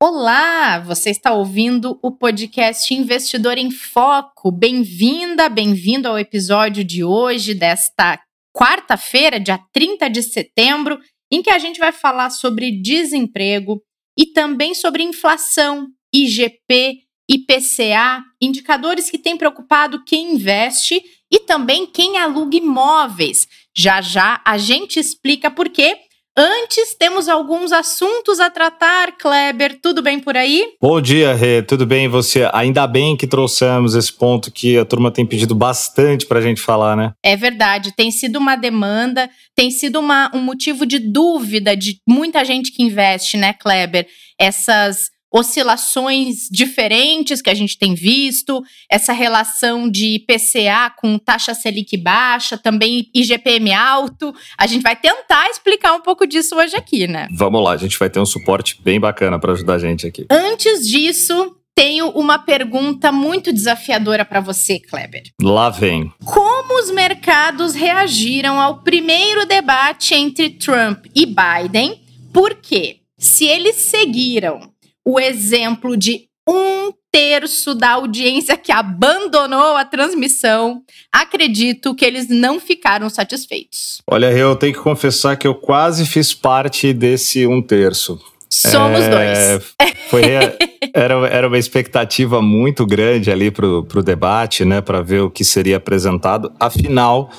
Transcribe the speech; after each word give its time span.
Olá, 0.00 0.78
você 0.78 1.10
está 1.10 1.32
ouvindo 1.32 1.98
o 2.00 2.12
podcast 2.12 2.94
Investidor 2.94 3.58
em 3.58 3.68
Foco. 3.68 4.52
Bem-vinda, 4.52 5.48
bem-vindo 5.48 6.06
ao 6.06 6.16
episódio 6.16 6.84
de 6.84 7.02
hoje, 7.02 7.52
desta 7.52 8.16
quarta-feira, 8.56 9.40
dia 9.40 9.58
30 9.72 10.08
de 10.08 10.22
setembro, 10.22 11.00
em 11.32 11.42
que 11.42 11.50
a 11.50 11.58
gente 11.58 11.80
vai 11.80 11.90
falar 11.90 12.30
sobre 12.30 12.80
desemprego 12.80 13.82
e 14.16 14.26
também 14.26 14.72
sobre 14.72 15.02
inflação, 15.02 15.88
IGP, 16.14 17.00
IPCA, 17.28 18.22
indicadores 18.40 19.10
que 19.10 19.18
têm 19.18 19.36
preocupado 19.36 20.04
quem 20.04 20.34
investe 20.34 21.02
e 21.28 21.40
também 21.40 21.84
quem 21.88 22.18
aluga 22.18 22.56
imóveis. 22.56 23.48
Já 23.76 24.00
já 24.00 24.40
a 24.44 24.58
gente 24.58 25.00
explica 25.00 25.50
por 25.50 25.68
quê 25.68 26.07
Antes, 26.40 26.94
temos 26.94 27.28
alguns 27.28 27.72
assuntos 27.72 28.38
a 28.38 28.48
tratar. 28.48 29.10
Kleber, 29.18 29.80
tudo 29.82 30.00
bem 30.00 30.20
por 30.20 30.36
aí? 30.36 30.68
Bom 30.80 31.00
dia, 31.00 31.34
Rê. 31.34 31.62
Tudo 31.62 31.84
bem 31.84 32.04
e 32.04 32.08
você? 32.08 32.48
Ainda 32.52 32.86
bem 32.86 33.16
que 33.16 33.26
trouxemos 33.26 33.96
esse 33.96 34.12
ponto 34.12 34.52
que 34.52 34.78
a 34.78 34.84
turma 34.84 35.10
tem 35.10 35.26
pedido 35.26 35.52
bastante 35.52 36.26
para 36.26 36.38
a 36.38 36.42
gente 36.42 36.60
falar, 36.60 36.96
né? 36.96 37.12
É 37.24 37.34
verdade. 37.34 37.90
Tem 37.90 38.12
sido 38.12 38.38
uma 38.38 38.54
demanda, 38.54 39.28
tem 39.56 39.68
sido 39.72 39.98
uma, 39.98 40.30
um 40.32 40.40
motivo 40.40 40.86
de 40.86 41.00
dúvida 41.00 41.76
de 41.76 42.00
muita 42.06 42.44
gente 42.44 42.70
que 42.70 42.84
investe, 42.84 43.36
né, 43.36 43.52
Kleber? 43.52 44.06
Essas 44.38 45.10
oscilações 45.32 46.48
diferentes 46.50 47.42
que 47.42 47.50
a 47.50 47.54
gente 47.54 47.78
tem 47.78 47.94
visto, 47.94 48.62
essa 48.90 49.12
relação 49.12 49.90
de 49.90 50.16
IPCA 50.16 50.90
com 50.96 51.18
taxa 51.18 51.54
Selic 51.54 51.96
baixa, 51.96 52.56
também 52.56 53.10
IGPM 53.14 53.72
alto. 53.72 54.34
A 54.56 54.66
gente 54.66 54.82
vai 54.82 54.96
tentar 54.96 55.48
explicar 55.50 55.94
um 55.94 56.00
pouco 56.00 56.26
disso 56.26 56.56
hoje 56.56 56.76
aqui, 56.76 57.06
né? 57.06 57.28
Vamos 57.30 57.62
lá, 57.62 57.72
a 57.72 57.76
gente 57.76 57.98
vai 57.98 58.08
ter 58.08 58.20
um 58.20 58.26
suporte 58.26 58.80
bem 58.82 58.98
bacana 58.98 59.38
para 59.38 59.52
ajudar 59.52 59.74
a 59.74 59.78
gente 59.78 60.06
aqui. 60.06 60.26
Antes 60.30 60.88
disso, 60.88 61.56
tenho 61.74 62.08
uma 62.10 62.40
pergunta 62.40 63.12
muito 63.12 63.52
desafiadora 63.52 64.24
para 64.24 64.40
você, 64.40 64.80
Kleber. 64.80 65.22
Lá 65.40 65.70
vem. 65.70 66.12
Como 66.24 66.80
os 66.80 66.90
mercados 66.90 67.74
reagiram 67.74 68.60
ao 68.60 68.82
primeiro 68.82 69.46
debate 69.46 70.12
entre 70.12 70.50
Trump 70.50 71.06
e 71.14 71.24
Biden? 71.24 72.02
Por 72.32 72.56
quê? 72.56 72.96
Se 73.16 73.44
eles 73.44 73.76
seguiram 73.76 74.72
o 75.08 75.18
exemplo 75.18 75.96
de 75.96 76.28
um 76.46 76.92
terço 77.10 77.74
da 77.74 77.92
audiência 77.92 78.58
que 78.58 78.70
abandonou 78.70 79.74
a 79.74 79.82
transmissão, 79.82 80.82
acredito 81.10 81.94
que 81.94 82.04
eles 82.04 82.28
não 82.28 82.60
ficaram 82.60 83.08
satisfeitos. 83.08 84.02
Olha, 84.06 84.30
eu 84.30 84.54
tenho 84.54 84.74
que 84.74 84.80
confessar 84.80 85.34
que 85.38 85.46
eu 85.46 85.54
quase 85.54 86.04
fiz 86.04 86.34
parte 86.34 86.92
desse 86.92 87.46
um 87.46 87.62
terço. 87.62 88.20
Somos 88.50 89.00
é, 89.00 89.08
dois. 89.08 89.74
Foi, 90.10 90.22
era, 90.92 91.26
era 91.30 91.48
uma 91.48 91.58
expectativa 91.58 92.42
muito 92.42 92.84
grande 92.84 93.30
ali 93.30 93.50
para 93.50 93.66
o 93.66 94.02
debate, 94.02 94.62
né, 94.62 94.82
para 94.82 95.00
ver 95.00 95.22
o 95.22 95.30
que 95.30 95.42
seria 95.42 95.78
apresentado. 95.78 96.52
Afinal, 96.60 97.30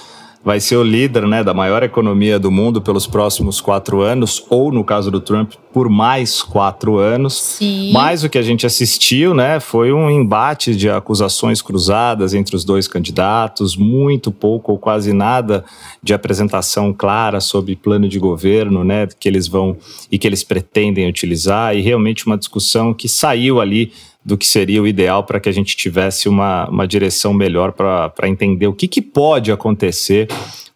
vai 0.43 0.59
ser 0.59 0.77
o 0.77 0.83
líder 0.83 1.27
né, 1.27 1.43
da 1.43 1.53
maior 1.53 1.83
economia 1.83 2.39
do 2.39 2.49
mundo 2.49 2.81
pelos 2.81 3.05
próximos 3.05 3.59
quatro 3.59 4.01
anos, 4.01 4.45
ou 4.49 4.71
no 4.71 4.83
caso 4.83 5.11
do 5.11 5.19
Trump, 5.19 5.53
por 5.73 5.89
mais 5.89 6.41
quatro 6.41 6.97
anos. 6.97 7.39
Sim. 7.41 7.91
Mas 7.91 8.23
o 8.23 8.29
que 8.29 8.37
a 8.37 8.41
gente 8.41 8.65
assistiu 8.65 9.33
né, 9.33 9.59
foi 9.59 9.91
um 9.91 10.09
embate 10.09 10.75
de 10.75 10.89
acusações 10.89 11.61
cruzadas 11.61 12.33
entre 12.33 12.55
os 12.55 12.63
dois 12.63 12.87
candidatos, 12.87 13.75
muito 13.75 14.31
pouco 14.31 14.71
ou 14.71 14.77
quase 14.77 15.11
nada 15.11 15.65
de 16.01 16.13
apresentação 16.13 16.93
clara 16.93 17.41
sobre 17.41 17.75
plano 17.75 18.07
de 18.07 18.17
governo 18.17 18.83
né, 18.83 19.07
que 19.19 19.27
eles 19.27 19.47
vão 19.47 19.75
e 20.09 20.17
que 20.17 20.25
eles 20.25 20.43
pretendem 20.43 21.07
utilizar, 21.07 21.75
e 21.75 21.81
realmente 21.81 22.25
uma 22.25 22.37
discussão 22.37 22.93
que 22.93 23.09
saiu 23.09 23.59
ali 23.59 23.91
do 24.29 24.37
que 24.37 24.45
seria 24.45 24.79
o 24.79 24.87
ideal 24.87 25.23
para 25.23 25.39
que 25.39 25.49
a 25.49 25.51
gente 25.51 25.75
tivesse 25.75 26.29
uma, 26.29 26.69
uma 26.69 26.87
direção 26.87 27.33
melhor 27.33 27.71
para 27.71 28.29
entender 28.29 28.67
o 28.67 28.73
que, 28.73 28.87
que 28.87 29.01
pode 29.01 29.51
acontecer 29.51 30.27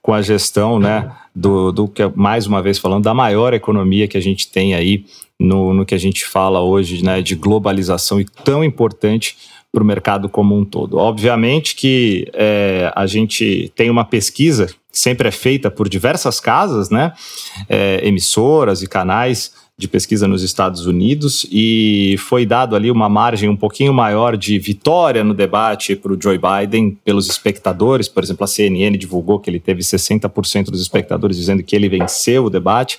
com 0.02 0.12
a 0.12 0.24
gestão, 0.24 0.80
né, 0.80 1.12
do, 1.36 1.72
do 1.72 1.88
que, 1.88 2.02
mais 2.16 2.48
uma 2.48 2.64
vez 2.64 2.80
falando, 2.80 3.04
da 3.04 3.14
maior 3.14 3.54
economia 3.54 4.08
que 4.08 4.18
a 4.18 4.22
gente 4.22 4.50
tem 4.50 4.74
aí 4.74 5.06
no, 5.40 5.72
no 5.72 5.86
que 5.86 5.94
a 5.94 6.00
gente 6.00 6.26
fala 6.26 6.62
hoje, 6.62 7.06
né, 7.06 7.22
de 7.22 7.36
globalização 7.36 8.20
e 8.20 8.26
tão 8.26 8.64
importante 8.64 9.38
para 9.72 9.84
o 9.84 9.86
mercado 9.86 10.28
como 10.28 10.58
um 10.58 10.66
todo. 10.66 10.98
Obviamente 10.98 11.76
que 11.76 12.28
é, 12.34 12.92
a 12.96 13.06
gente 13.06 13.72
tem 13.76 13.92
uma 13.92 14.04
pesquisa 14.04 14.66
que 14.66 15.00
sempre 15.00 15.28
é 15.28 15.32
feita 15.32 15.70
por 15.70 15.88
diversas 15.88 16.40
casas, 16.40 16.90
né, 16.90 17.14
é, 17.70 18.02
emissoras 18.04 18.82
e 18.82 18.88
canais 18.88 19.54
de 19.84 19.88
pesquisa 19.90 20.28
nos 20.28 20.42
Estados 20.42 20.86
Unidos 20.86 21.46
e 21.52 22.16
foi 22.18 22.46
dado 22.46 22.76
ali 22.76 22.90
uma 22.90 23.10
margem 23.10 23.50
um 23.50 23.56
pouquinho 23.56 23.94
maior 23.94 24.38
de 24.38 24.58
vitória 24.58 25.24
no 25.24 25.34
debate 25.34 25.96
para 25.96 26.14
o 26.14 26.18
Joe 26.20 26.40
Biden 26.40 26.98
pelos 27.04 27.30
espectadores. 27.30 28.08
Por 28.08 28.24
exemplo, 28.24 28.46
a 28.46 28.48
CNN 28.48 28.98
divulgou 28.98 29.40
que 29.40 29.50
ele 29.50 29.60
teve 29.60 29.82
60% 29.82 30.72
dos 30.72 30.82
espectadores 30.82 31.38
dizendo 31.38 31.62
que 31.62 31.76
ele 31.76 31.90
venceu 31.90 32.46
o 32.46 32.50
debate, 32.50 32.98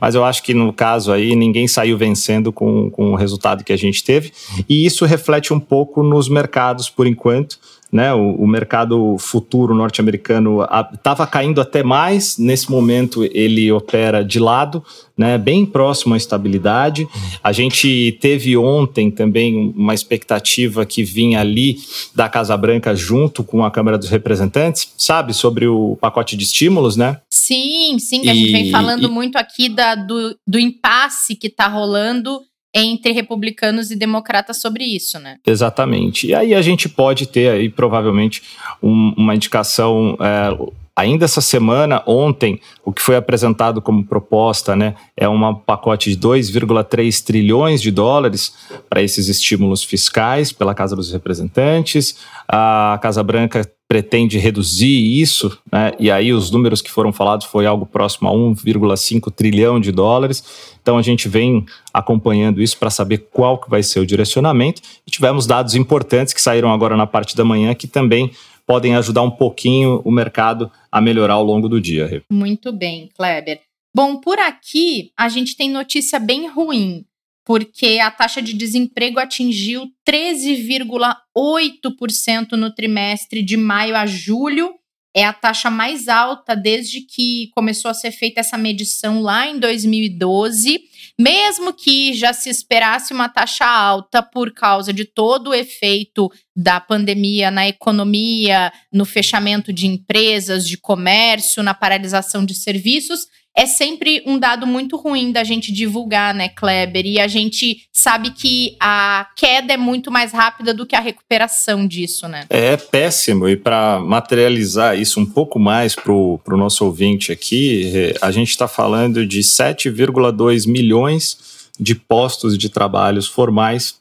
mas 0.00 0.14
eu 0.14 0.24
acho 0.24 0.42
que 0.42 0.54
no 0.54 0.72
caso 0.72 1.12
aí 1.12 1.34
ninguém 1.34 1.66
saiu 1.66 1.98
vencendo 1.98 2.52
com, 2.52 2.90
com 2.90 3.12
o 3.12 3.16
resultado 3.16 3.64
que 3.64 3.72
a 3.72 3.76
gente 3.76 4.02
teve. 4.04 4.32
E 4.68 4.86
isso 4.86 5.04
reflete 5.04 5.52
um 5.52 5.60
pouco 5.60 6.02
nos 6.02 6.28
mercados 6.28 6.88
por 6.88 7.06
enquanto 7.06 7.58
né, 7.92 8.14
o, 8.14 8.34
o 8.36 8.46
mercado 8.46 9.16
futuro 9.18 9.74
norte-americano 9.74 10.60
estava 10.94 11.26
caindo 11.26 11.60
até 11.60 11.82
mais. 11.82 12.38
Nesse 12.38 12.70
momento, 12.70 13.24
ele 13.24 13.70
opera 13.72 14.24
de 14.24 14.38
lado, 14.38 14.84
né, 15.16 15.36
bem 15.36 15.66
próximo 15.66 16.14
à 16.14 16.16
estabilidade. 16.16 17.08
A 17.42 17.52
gente 17.52 18.16
teve 18.20 18.56
ontem 18.56 19.10
também 19.10 19.72
uma 19.76 19.92
expectativa 19.92 20.86
que 20.86 21.02
vinha 21.02 21.40
ali 21.40 21.78
da 22.14 22.28
Casa 22.28 22.56
Branca 22.56 22.94
junto 22.94 23.42
com 23.42 23.64
a 23.64 23.70
Câmara 23.70 23.98
dos 23.98 24.08
Representantes, 24.08 24.92
sabe, 24.96 25.34
sobre 25.34 25.66
o 25.66 25.96
pacote 26.00 26.36
de 26.36 26.44
estímulos, 26.44 26.96
né? 26.96 27.20
Sim, 27.28 27.98
sim, 27.98 28.22
e, 28.24 28.30
a 28.30 28.34
gente 28.34 28.52
vem 28.52 28.70
falando 28.70 29.04
e, 29.04 29.10
muito 29.10 29.36
aqui 29.36 29.68
da, 29.68 29.94
do, 29.94 30.36
do 30.46 30.58
impasse 30.58 31.34
que 31.34 31.48
está 31.48 31.66
rolando 31.66 32.40
entre 32.74 33.12
republicanos 33.12 33.90
e 33.90 33.96
democratas 33.96 34.60
sobre 34.60 34.84
isso, 34.84 35.18
né? 35.18 35.38
Exatamente. 35.46 36.28
E 36.28 36.34
aí 36.34 36.54
a 36.54 36.62
gente 36.62 36.88
pode 36.88 37.26
ter 37.26 37.50
aí 37.50 37.68
provavelmente 37.68 38.42
um, 38.82 39.12
uma 39.16 39.34
indicação 39.34 40.16
é, 40.20 40.56
ainda 40.94 41.24
essa 41.24 41.40
semana, 41.40 42.02
ontem, 42.06 42.60
o 42.84 42.92
que 42.92 43.02
foi 43.02 43.16
apresentado 43.16 43.80
como 43.80 44.04
proposta, 44.04 44.76
né, 44.76 44.94
é 45.16 45.28
um 45.28 45.54
pacote 45.54 46.14
de 46.14 46.18
2,3 46.18 47.24
trilhões 47.24 47.80
de 47.80 47.90
dólares 47.90 48.54
para 48.88 49.02
esses 49.02 49.28
estímulos 49.28 49.82
fiscais 49.82 50.52
pela 50.52 50.74
Casa 50.74 50.94
dos 50.94 51.12
Representantes. 51.12 52.16
A 52.48 52.98
Casa 53.00 53.22
Branca 53.22 53.68
pretende 53.90 54.38
reduzir 54.38 55.20
isso, 55.20 55.58
né? 55.70 55.90
E 55.98 56.12
aí 56.12 56.32
os 56.32 56.48
números 56.48 56.80
que 56.80 56.88
foram 56.88 57.12
falados 57.12 57.44
foi 57.46 57.66
algo 57.66 57.84
próximo 57.84 58.28
a 58.28 58.32
1,5 58.32 59.32
trilhão 59.32 59.80
de 59.80 59.90
dólares. 59.90 60.44
Então 60.80 60.96
a 60.96 61.02
gente 61.02 61.28
vem 61.28 61.66
acompanhando 61.92 62.62
isso 62.62 62.78
para 62.78 62.88
saber 62.88 63.26
qual 63.32 63.58
que 63.58 63.68
vai 63.68 63.82
ser 63.82 63.98
o 63.98 64.06
direcionamento. 64.06 64.80
E 65.04 65.10
tivemos 65.10 65.44
dados 65.44 65.74
importantes 65.74 66.32
que 66.32 66.40
saíram 66.40 66.72
agora 66.72 66.96
na 66.96 67.04
parte 67.04 67.36
da 67.36 67.44
manhã 67.44 67.74
que 67.74 67.88
também 67.88 68.30
podem 68.70 68.94
ajudar 68.94 69.22
um 69.22 69.30
pouquinho 69.32 70.00
o 70.04 70.12
mercado 70.12 70.70
a 70.92 71.00
melhorar 71.00 71.34
ao 71.34 71.42
longo 71.42 71.68
do 71.68 71.80
dia. 71.80 72.22
Muito 72.30 72.70
bem, 72.70 73.08
Kleber. 73.16 73.60
Bom, 73.92 74.20
por 74.20 74.38
aqui 74.38 75.10
a 75.16 75.28
gente 75.28 75.56
tem 75.56 75.68
notícia 75.68 76.20
bem 76.20 76.46
ruim 76.46 77.04
porque 77.44 77.98
a 78.00 78.12
taxa 78.12 78.40
de 78.40 78.54
desemprego 78.54 79.18
atingiu 79.18 79.88
13,8% 80.08 82.52
no 82.52 82.72
trimestre 82.72 83.42
de 83.42 83.56
maio 83.56 83.96
a 83.96 84.06
julho. 84.06 84.72
É 85.14 85.24
a 85.24 85.32
taxa 85.32 85.68
mais 85.70 86.06
alta 86.06 86.54
desde 86.54 87.00
que 87.00 87.50
começou 87.52 87.90
a 87.90 87.94
ser 87.94 88.12
feita 88.12 88.40
essa 88.40 88.56
medição 88.56 89.20
lá 89.20 89.46
em 89.48 89.58
2012. 89.58 90.80
Mesmo 91.18 91.72
que 91.72 92.12
já 92.12 92.32
se 92.32 92.48
esperasse 92.48 93.12
uma 93.12 93.28
taxa 93.28 93.66
alta 93.66 94.22
por 94.22 94.52
causa 94.52 94.92
de 94.92 95.04
todo 95.04 95.50
o 95.50 95.54
efeito 95.54 96.30
da 96.54 96.78
pandemia 96.78 97.50
na 97.50 97.66
economia, 97.66 98.72
no 98.92 99.04
fechamento 99.04 99.72
de 99.72 99.86
empresas, 99.86 100.66
de 100.66 100.76
comércio, 100.76 101.62
na 101.62 101.74
paralisação 101.74 102.44
de 102.44 102.54
serviços, 102.54 103.26
é 103.56 103.66
sempre 103.66 104.22
um 104.26 104.38
dado 104.38 104.66
muito 104.66 104.96
ruim 104.96 105.32
da 105.32 105.42
gente 105.44 105.72
divulgar, 105.72 106.34
né, 106.34 106.48
Kleber? 106.48 107.04
E 107.04 107.18
a 107.18 107.26
gente 107.26 107.82
sabe 107.92 108.30
que 108.30 108.76
a 108.80 109.26
queda 109.36 109.72
é 109.74 109.76
muito 109.76 110.10
mais 110.10 110.32
rápida 110.32 110.72
do 110.72 110.86
que 110.86 110.94
a 110.94 111.00
recuperação 111.00 111.86
disso, 111.86 112.28
né? 112.28 112.46
É 112.48 112.76
péssimo. 112.76 113.48
E 113.48 113.56
para 113.56 113.98
materializar 113.98 114.98
isso 114.98 115.20
um 115.20 115.26
pouco 115.26 115.58
mais 115.58 115.94
para 115.94 116.12
o 116.12 116.40
nosso 116.48 116.84
ouvinte 116.84 117.32
aqui, 117.32 117.90
é, 117.94 118.14
a 118.22 118.30
gente 118.30 118.50
está 118.50 118.68
falando 118.68 119.26
de 119.26 119.40
7,2 119.40 120.66
milhões 120.66 121.70
de 121.78 121.94
postos 121.94 122.56
de 122.56 122.68
trabalhos 122.68 123.26
formais 123.26 124.00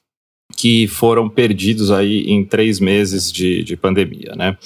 que 0.56 0.88
foram 0.88 1.30
perdidos 1.30 1.92
aí 1.92 2.24
em 2.28 2.44
três 2.44 2.80
meses 2.80 3.32
de, 3.32 3.64
de 3.64 3.78
pandemia, 3.78 4.34
né? 4.36 4.58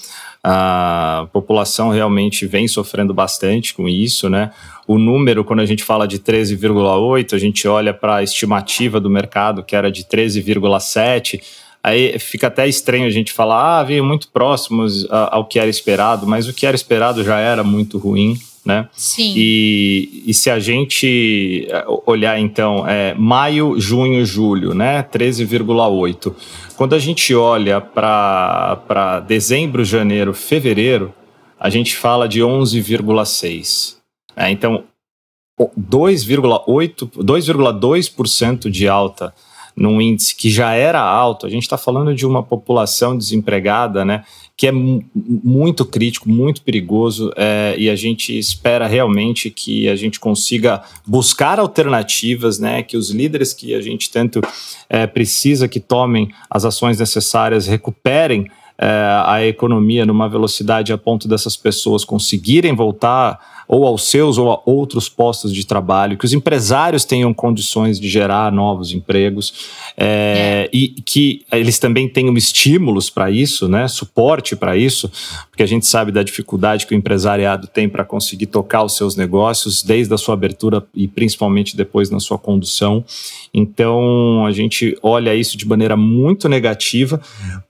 A 0.45 1.27
população 1.31 1.89
realmente 1.89 2.45
vem 2.45 2.67
sofrendo 2.67 3.13
bastante 3.13 3.73
com 3.73 3.87
isso, 3.87 4.29
né? 4.29 4.51
O 4.85 4.97
número, 4.97 5.45
quando 5.45 5.61
a 5.61 5.65
gente 5.65 5.83
fala 5.83 6.05
de 6.05 6.19
13,8, 6.19 7.33
a 7.33 7.37
gente 7.37 7.65
olha 7.65 7.93
para 7.93 8.17
a 8.17 8.23
estimativa 8.23 8.99
do 8.99 9.09
mercado, 9.09 9.63
que 9.63 9.73
era 9.73 9.89
de 9.89 10.03
13,7. 10.03 11.41
Aí 11.81 12.19
fica 12.19 12.47
até 12.47 12.67
estranho 12.67 13.05
a 13.05 13.09
gente 13.09 13.31
falar, 13.31 13.79
ah, 13.79 13.83
veio 13.83 14.03
muito 14.03 14.27
próximos 14.29 15.07
ao 15.09 15.45
que 15.45 15.59
era 15.59 15.69
esperado, 15.69 16.27
mas 16.27 16.47
o 16.47 16.53
que 16.53 16.65
era 16.65 16.75
esperado 16.75 17.23
já 17.23 17.39
era 17.39 17.63
muito 17.63 17.97
ruim, 17.97 18.37
né? 18.65 18.87
Sim. 18.93 19.33
E, 19.35 20.23
e 20.25 20.33
se 20.33 20.49
a 20.49 20.59
gente 20.59 21.67
eh, 21.69 21.85
olhar 22.05 22.39
então, 22.39 22.87
é, 22.87 23.13
maio, 23.13 23.79
junho, 23.79 24.25
julho, 24.25 24.73
né? 24.73 25.03
13,8. 25.03 26.33
Quando 26.75 26.95
a 26.95 26.99
gente 26.99 27.35
olha 27.35 27.81
para 27.81 29.19
dezembro, 29.27 29.83
janeiro, 29.83 30.33
fevereiro, 30.33 31.13
a 31.59 31.69
gente 31.69 31.95
fala 31.95 32.27
de 32.27 32.41
11,6. 32.41 33.97
É, 34.35 34.49
então, 34.49 34.83
2,8, 35.59 37.09
2,2% 37.17 38.69
de 38.69 38.87
alta 38.87 39.33
num 39.75 39.99
índice 39.99 40.35
que 40.35 40.49
já 40.49 40.73
era 40.73 41.01
alto, 41.01 41.45
a 41.45 41.49
gente 41.49 41.63
está 41.63 41.77
falando 41.77 42.13
de 42.13 42.25
uma 42.25 42.43
população 42.43 43.17
desempregada, 43.17 44.05
né, 44.05 44.23
que 44.55 44.67
é 44.67 44.71
muito 44.71 45.83
crítico, 45.83 46.29
muito 46.29 46.61
perigoso, 46.61 47.31
é, 47.35 47.75
e 47.77 47.89
a 47.89 47.95
gente 47.95 48.37
espera 48.37 48.85
realmente 48.87 49.49
que 49.49 49.89
a 49.89 49.95
gente 49.95 50.19
consiga 50.19 50.83
buscar 51.05 51.59
alternativas, 51.59 52.59
né, 52.59 52.83
que 52.83 52.95
os 52.95 53.09
líderes 53.09 53.51
que 53.51 53.73
a 53.73 53.81
gente 53.81 54.11
tanto 54.11 54.41
é, 54.89 55.07
precisa 55.07 55.67
que 55.67 55.79
tomem 55.79 56.29
as 56.49 56.65
ações 56.65 56.99
necessárias 56.99 57.65
recuperem 57.65 58.47
é, 58.77 58.87
a 59.25 59.45
economia 59.45 60.05
numa 60.05 60.27
velocidade 60.29 60.93
a 60.93 60.97
ponto 60.97 61.27
dessas 61.27 61.55
pessoas 61.55 62.03
conseguirem 62.03 62.75
voltar 62.75 63.62
ou 63.67 63.85
aos 63.85 64.03
seus 64.03 64.37
ou 64.37 64.51
a 64.51 64.61
outros 64.65 65.09
postos 65.09 65.53
de 65.53 65.65
trabalho, 65.65 66.17
que 66.17 66.25
os 66.25 66.33
empresários 66.33 67.05
tenham 67.05 67.33
condições 67.33 67.99
de 67.99 68.07
gerar 68.09 68.51
novos 68.51 68.91
empregos 68.91 69.53
é, 69.97 70.69
é. 70.73 70.77
e 70.77 70.89
que 70.89 71.45
eles 71.51 71.79
também 71.79 72.07
tenham 72.07 72.35
estímulos 72.35 73.09
para 73.09 73.29
isso, 73.31 73.67
né, 73.67 73.87
suporte 73.87 74.55
para 74.55 74.75
isso, 74.75 75.09
porque 75.49 75.63
a 75.63 75.67
gente 75.67 75.85
sabe 75.85 76.11
da 76.11 76.23
dificuldade 76.23 76.85
que 76.85 76.93
o 76.93 76.97
empresariado 76.97 77.67
tem 77.67 77.87
para 77.87 78.03
conseguir 78.03 78.47
tocar 78.47 78.83
os 78.83 78.95
seus 78.95 79.15
negócios 79.15 79.83
desde 79.83 80.13
a 80.13 80.17
sua 80.17 80.33
abertura 80.33 80.83
e 80.93 81.07
principalmente 81.07 81.77
depois 81.77 82.09
na 82.09 82.19
sua 82.19 82.37
condução. 82.37 83.03
Então 83.53 84.45
a 84.45 84.51
gente 84.51 84.97
olha 85.01 85.35
isso 85.35 85.57
de 85.57 85.67
maneira 85.67 85.95
muito 85.95 86.49
negativa. 86.49 87.21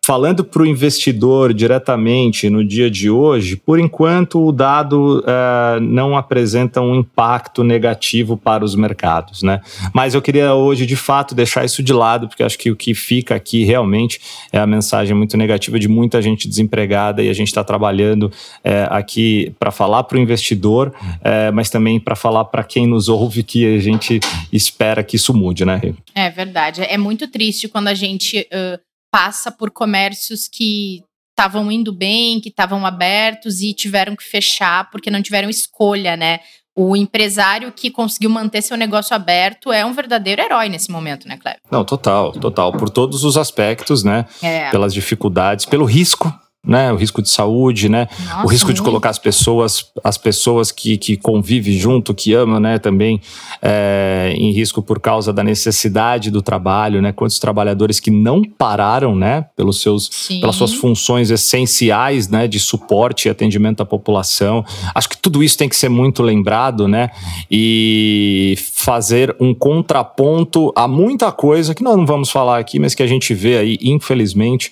Falando 0.06 0.44
para 0.44 0.62
o 0.62 0.66
investidor 0.66 1.54
diretamente 1.54 2.50
no 2.50 2.64
dia 2.64 2.92
de 2.92 3.10
hoje, 3.10 3.56
por 3.56 3.80
enquanto 3.80 4.46
o 4.46 4.52
dado 4.52 5.20
uh, 5.20 5.83
não 5.84 6.18
apresenta 6.18 6.82
um 6.82 6.96
impacto 6.96 7.64
negativo 7.64 8.38
para 8.38 8.64
os 8.64 8.76
mercados, 8.76 9.44
né? 9.44 9.62
Mas 9.94 10.14
eu 10.14 10.22
queria 10.22 10.54
hoje, 10.54 10.86
de 10.86 10.96
fato, 10.96 11.36
deixar 11.36 11.66
isso 11.66 11.84
de 11.84 11.94
lado, 11.94 12.28
porque 12.28 12.44
acho 12.44 12.58
que 12.58 12.72
o 12.72 12.76
que 12.76 12.94
fica 12.94 13.36
aqui 13.36 13.64
realmente 13.64 14.20
é 14.52 14.60
a 14.60 14.68
mensagem 14.68 15.16
muito 15.16 15.38
negativa 15.38 15.80
de 15.80 15.88
muita 15.88 16.22
gente 16.22 16.48
desempregada 16.48 17.22
e 17.22 17.30
a 17.30 17.34
gente 17.34 17.48
está 17.48 17.64
trabalhando 17.64 18.32
é, 18.64 18.88
aqui 18.90 19.54
para 19.60 19.72
falar 19.72 20.04
para 20.04 20.18
o 20.18 20.22
investidor, 20.22 20.94
é, 21.22 21.52
mas 21.52 21.70
também 21.70 22.00
para 22.00 22.16
falar 22.16 22.46
para 22.46 22.64
quem 22.64 22.88
nos 22.88 23.10
ouve 23.10 23.44
que 23.44 23.76
a 23.76 23.80
gente 23.80 24.20
espera 24.52 25.04
que 25.04 25.16
isso 25.16 25.34
mude, 25.34 25.66
né? 25.66 25.82
É 26.16 26.30
verdade. 26.30 26.82
É 26.82 26.98
muito 26.98 27.28
triste 27.28 27.68
quando 27.68 27.88
a 27.88 27.94
gente 27.94 28.48
uh, 28.52 28.80
passa 29.12 29.52
por 29.52 29.72
comércios 29.72 30.48
que 30.48 31.04
estavam 31.34 31.72
indo 31.72 31.92
bem, 31.92 32.40
que 32.40 32.50
estavam 32.50 32.86
abertos 32.86 33.62
e 33.62 33.74
tiveram 33.74 34.16
que 34.16 34.24
fechar 34.24 34.90
porque 34.92 35.12
não 35.12 35.22
tiveram 35.22 35.50
escolha, 35.50 36.16
né? 36.16 36.40
O 36.76 36.96
empresário 36.96 37.72
que 37.72 37.92
conseguiu 37.92 38.30
manter 38.30 38.62
seu 38.62 38.76
negócio 38.76 39.16
aberto 39.16 39.72
é 39.72 39.86
um 39.86 39.94
verdadeiro 39.94 40.42
herói 40.42 40.70
nesse 40.70 40.92
momento, 40.92 41.28
né, 41.28 41.38
Cleber? 41.38 41.60
Não, 41.72 41.84
total, 41.84 42.32
total. 42.32 42.72
Por 42.72 42.90
todos 42.90 43.24
os 43.24 43.38
aspectos, 43.38 44.04
né? 44.04 44.26
É. 44.42 44.72
Pelas 44.72 44.94
dificuldades, 44.94 45.66
pelo 45.66 45.86
risco 45.86 46.34
né? 46.66 46.94
O 46.94 46.96
risco 46.96 47.22
de 47.22 47.30
saúde, 47.30 47.90
né? 47.90 48.08
Nossa, 48.26 48.46
o 48.46 48.48
risco 48.48 48.68
muito. 48.68 48.78
de 48.78 48.84
colocar 48.84 49.10
as 49.10 49.20
pessoas, 49.20 49.92
as 50.02 50.18
pessoas 50.18 50.72
que, 50.72 50.98
que 50.98 51.18
convivem 51.18 51.78
junto, 51.78 52.14
que 52.14 52.34
amam, 52.34 52.60
né? 52.60 52.80
Também 52.80 53.20
é, 53.62 54.34
em 54.38 54.52
risco 54.54 54.82
por 54.82 55.00
causa 55.02 55.34
da 55.34 55.44
necessidade 55.44 56.32
do 56.32 56.42
trabalho, 56.42 57.02
né? 57.02 57.12
Quantos 57.12 57.38
trabalhadores 57.38 58.00
que 58.00 58.10
não 58.10 58.42
pararam, 58.42 59.14
né? 59.14 59.46
Pelos 59.58 59.82
seus, 59.82 60.30
pelas 60.40 60.56
suas 60.56 60.74
funções 60.74 61.30
essenciais, 61.30 62.30
né? 62.30 62.48
De 62.48 62.60
suporte 62.60 63.28
e 63.28 63.30
atendimento 63.30 63.84
à 63.84 63.86
população. 63.86 64.64
Acho 64.96 65.10
que 65.10 65.18
tudo 65.18 65.44
isso 65.44 65.58
tem 65.58 65.68
que 65.68 65.76
ser 65.76 65.90
muito 65.90 66.24
lembrado, 66.24 66.88
né? 66.88 67.10
E 67.52 68.56
fazer 68.58 69.36
um 69.38 69.54
contraponto 69.54 70.72
a 70.76 70.88
muita 70.88 71.30
coisa 71.32 71.76
que 71.76 71.84
nós 71.84 71.98
não 71.98 72.06
vamos 72.06 72.30
falar 72.30 72.58
aqui, 72.58 72.80
mas 72.80 72.96
que 72.96 73.04
a 73.04 73.08
gente 73.08 73.34
vê 73.34 73.58
aí, 73.58 73.78
infelizmente, 73.82 74.72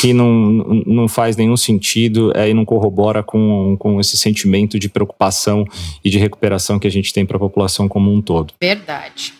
que 0.00 0.14
não, 0.14 0.50
não 0.86 1.06
faz 1.06 1.36
nenhum 1.36 1.58
sentido 1.58 2.32
é, 2.34 2.48
e 2.48 2.54
não 2.54 2.64
corrobora 2.64 3.22
com, 3.22 3.76
com 3.78 4.00
esse 4.00 4.16
sentimento 4.16 4.78
de 4.78 4.88
preocupação 4.88 5.62
e 6.02 6.08
de 6.08 6.16
recuperação 6.16 6.78
que 6.78 6.86
a 6.86 6.90
gente 6.90 7.12
tem 7.12 7.26
para 7.26 7.36
a 7.36 7.40
população 7.40 7.86
como 7.86 8.10
um 8.10 8.22
todo. 8.22 8.54
Verdade. 8.58 9.34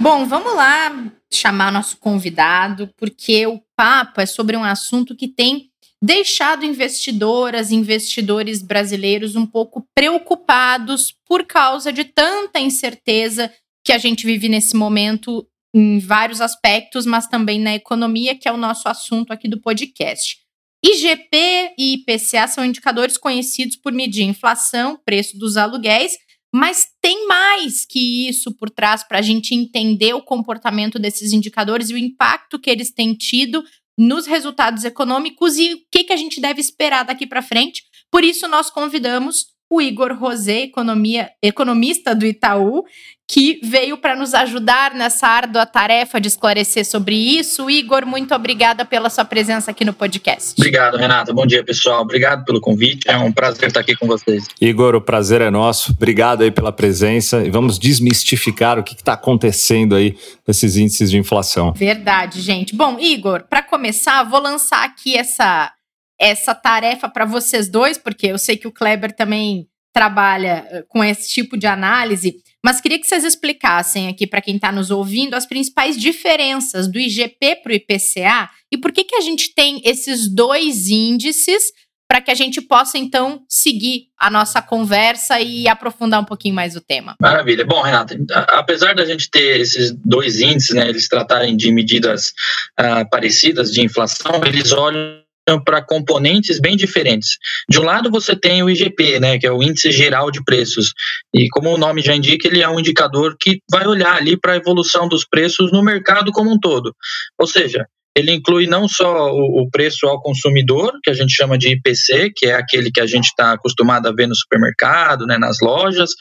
Bom, 0.00 0.24
vamos 0.24 0.54
lá 0.54 1.12
chamar 1.30 1.70
nosso 1.70 1.98
convidado, 1.98 2.88
porque 2.96 3.46
o 3.46 3.60
papo 3.76 4.22
é 4.22 4.24
sobre 4.24 4.56
um 4.56 4.64
assunto 4.64 5.14
que 5.14 5.28
tem 5.28 5.68
deixado 6.02 6.64
investidoras, 6.64 7.70
investidores 7.70 8.62
brasileiros 8.62 9.36
um 9.36 9.44
pouco 9.44 9.86
preocupados 9.94 11.14
por 11.28 11.44
causa 11.44 11.92
de 11.92 12.04
tanta 12.04 12.58
incerteza 12.58 13.52
que 13.84 13.92
a 13.92 13.98
gente 13.98 14.24
vive 14.24 14.48
nesse 14.48 14.74
momento 14.74 15.46
em 15.78 15.98
vários 15.98 16.40
aspectos, 16.40 17.04
mas 17.04 17.26
também 17.26 17.60
na 17.60 17.74
economia, 17.74 18.34
que 18.34 18.48
é 18.48 18.52
o 18.52 18.56
nosso 18.56 18.88
assunto 18.88 19.30
aqui 19.30 19.46
do 19.46 19.60
podcast. 19.60 20.38
IGP 20.82 21.74
e 21.78 21.94
IPCA 21.94 22.48
são 22.48 22.64
indicadores 22.64 23.18
conhecidos 23.18 23.76
por 23.76 23.92
medir 23.92 24.22
inflação, 24.22 24.98
preço 25.04 25.38
dos 25.38 25.58
aluguéis, 25.58 26.16
mas 26.54 26.86
tem 27.02 27.26
mais 27.26 27.84
que 27.84 28.26
isso 28.26 28.56
por 28.56 28.70
trás 28.70 29.04
para 29.04 29.18
a 29.18 29.22
gente 29.22 29.54
entender 29.54 30.14
o 30.14 30.22
comportamento 30.22 30.98
desses 30.98 31.34
indicadores 31.34 31.90
e 31.90 31.94
o 31.94 31.98
impacto 31.98 32.58
que 32.58 32.70
eles 32.70 32.90
têm 32.90 33.12
tido 33.12 33.62
nos 33.98 34.26
resultados 34.26 34.82
econômicos 34.82 35.58
e 35.58 35.74
o 35.74 35.78
que, 35.92 36.04
que 36.04 36.12
a 36.12 36.16
gente 36.16 36.40
deve 36.40 36.60
esperar 36.60 37.04
daqui 37.04 37.26
para 37.26 37.42
frente. 37.42 37.82
Por 38.10 38.24
isso, 38.24 38.48
nós 38.48 38.70
convidamos 38.70 39.55
o 39.68 39.80
Igor 39.80 40.12
Rosé, 40.16 40.62
economia, 40.62 41.30
economista 41.42 42.14
do 42.14 42.24
Itaú, 42.24 42.84
que 43.28 43.58
veio 43.62 43.98
para 43.98 44.14
nos 44.14 44.32
ajudar 44.34 44.94
nessa 44.94 45.26
árdua 45.26 45.66
tarefa 45.66 46.20
de 46.20 46.28
esclarecer 46.28 46.86
sobre 46.86 47.16
isso. 47.16 47.68
Igor, 47.68 48.06
muito 48.06 48.32
obrigada 48.32 48.84
pela 48.84 49.10
sua 49.10 49.24
presença 49.24 49.72
aqui 49.72 49.84
no 49.84 49.92
podcast. 49.92 50.54
Obrigado, 50.56 50.96
Renata. 50.96 51.32
Bom 51.32 51.44
dia, 51.44 51.64
pessoal. 51.64 52.02
Obrigado 52.02 52.44
pelo 52.44 52.60
convite. 52.60 53.08
É 53.08 53.16
um 53.18 53.32
prazer 53.32 53.66
estar 53.68 53.80
aqui 53.80 53.96
com 53.96 54.06
vocês. 54.06 54.46
Igor, 54.60 54.94
o 54.94 55.00
prazer 55.00 55.40
é 55.40 55.50
nosso. 55.50 55.90
Obrigado 55.90 56.42
aí 56.42 56.52
pela 56.52 56.70
presença 56.70 57.44
e 57.44 57.50
vamos 57.50 57.78
desmistificar 57.78 58.78
o 58.78 58.84
que 58.84 58.94
está 58.94 59.14
acontecendo 59.14 59.96
aí 59.96 60.16
nesses 60.46 60.76
índices 60.76 61.10
de 61.10 61.18
inflação. 61.18 61.72
Verdade, 61.72 62.40
gente. 62.40 62.76
Bom, 62.76 62.96
Igor, 63.00 63.42
para 63.50 63.62
começar, 63.62 64.22
vou 64.22 64.40
lançar 64.40 64.84
aqui 64.84 65.16
essa 65.16 65.72
essa 66.18 66.54
tarefa 66.54 67.08
para 67.08 67.24
vocês 67.24 67.68
dois, 67.68 67.98
porque 67.98 68.26
eu 68.26 68.38
sei 68.38 68.56
que 68.56 68.68
o 68.68 68.72
Kleber 68.72 69.14
também 69.14 69.68
trabalha 69.92 70.66
eh, 70.70 70.84
com 70.88 71.02
esse 71.02 71.28
tipo 71.30 71.56
de 71.56 71.66
análise, 71.66 72.36
mas 72.62 72.80
queria 72.80 72.98
que 72.98 73.06
vocês 73.06 73.24
explicassem 73.24 74.08
aqui 74.08 74.26
para 74.26 74.42
quem 74.42 74.56
está 74.56 74.70
nos 74.70 74.90
ouvindo 74.90 75.34
as 75.34 75.46
principais 75.46 75.96
diferenças 75.96 76.86
do 76.86 76.98
IGP 76.98 77.62
para 77.62 77.72
o 77.72 77.74
IPCA 77.74 78.50
e 78.70 78.76
por 78.76 78.92
que, 78.92 79.04
que 79.04 79.14
a 79.14 79.20
gente 79.20 79.54
tem 79.54 79.80
esses 79.84 80.28
dois 80.28 80.88
índices 80.88 81.72
para 82.08 82.20
que 82.20 82.30
a 82.30 82.34
gente 82.34 82.60
possa 82.60 82.98
então 82.98 83.42
seguir 83.48 84.08
a 84.18 84.30
nossa 84.30 84.62
conversa 84.62 85.40
e 85.40 85.66
aprofundar 85.66 86.20
um 86.20 86.24
pouquinho 86.24 86.54
mais 86.54 86.76
o 86.76 86.80
tema. 86.80 87.16
Maravilha. 87.20 87.64
Bom, 87.64 87.82
Renata, 87.82 88.16
apesar 88.48 88.94
da 88.94 89.04
gente 89.04 89.30
ter 89.30 89.60
esses 89.60 89.92
dois 90.04 90.40
índices, 90.40 90.74
né, 90.74 90.88
eles 90.88 91.08
tratarem 91.08 91.56
de 91.56 91.72
medidas 91.72 92.32
uh, 92.78 93.08
parecidas 93.10 93.72
de 93.72 93.80
inflação, 93.80 94.40
eles 94.44 94.72
olham 94.72 95.25
para 95.64 95.82
componentes 95.82 96.60
bem 96.60 96.76
diferentes. 96.76 97.38
De 97.68 97.78
um 97.78 97.84
lado 97.84 98.10
você 98.10 98.34
tem 98.34 98.62
o 98.62 98.70
IGP, 98.70 99.20
né, 99.20 99.38
que 99.38 99.46
é 99.46 99.52
o 99.52 99.62
índice 99.62 99.90
geral 99.90 100.30
de 100.30 100.42
preços, 100.44 100.92
e 101.34 101.48
como 101.48 101.72
o 101.72 101.78
nome 101.78 102.02
já 102.02 102.14
indica, 102.14 102.48
ele 102.48 102.62
é 102.62 102.68
um 102.68 102.80
indicador 102.80 103.36
que 103.38 103.60
vai 103.70 103.86
olhar 103.86 104.16
ali 104.16 104.38
para 104.38 104.52
a 104.52 104.56
evolução 104.56 105.08
dos 105.08 105.24
preços 105.24 105.70
no 105.72 105.82
mercado 105.82 106.32
como 106.32 106.52
um 106.52 106.58
todo. 106.58 106.94
Ou 107.38 107.46
seja, 107.46 107.86
ele 108.16 108.32
inclui 108.32 108.66
não 108.66 108.88
só 108.88 109.28
o, 109.30 109.68
preço 109.70 110.06
ao 110.06 110.22
consumidor, 110.22 110.90
que 111.04 111.10
a 111.10 111.14
gente 111.14 111.34
chama 111.34 111.58
de 111.58 111.68
IPC, 111.68 112.32
que 112.34 112.46
é 112.46 112.54
aquele 112.54 112.90
que 112.90 113.00
a 113.00 113.06
gente 113.06 113.26
está 113.26 113.52
acostumado 113.52 114.08
a 114.08 114.12
ver 114.12 114.26
no 114.26 114.34
supermercado, 114.34 115.26
né, 115.26 115.36
nas 115.36 115.58
lojas, 115.60 116.12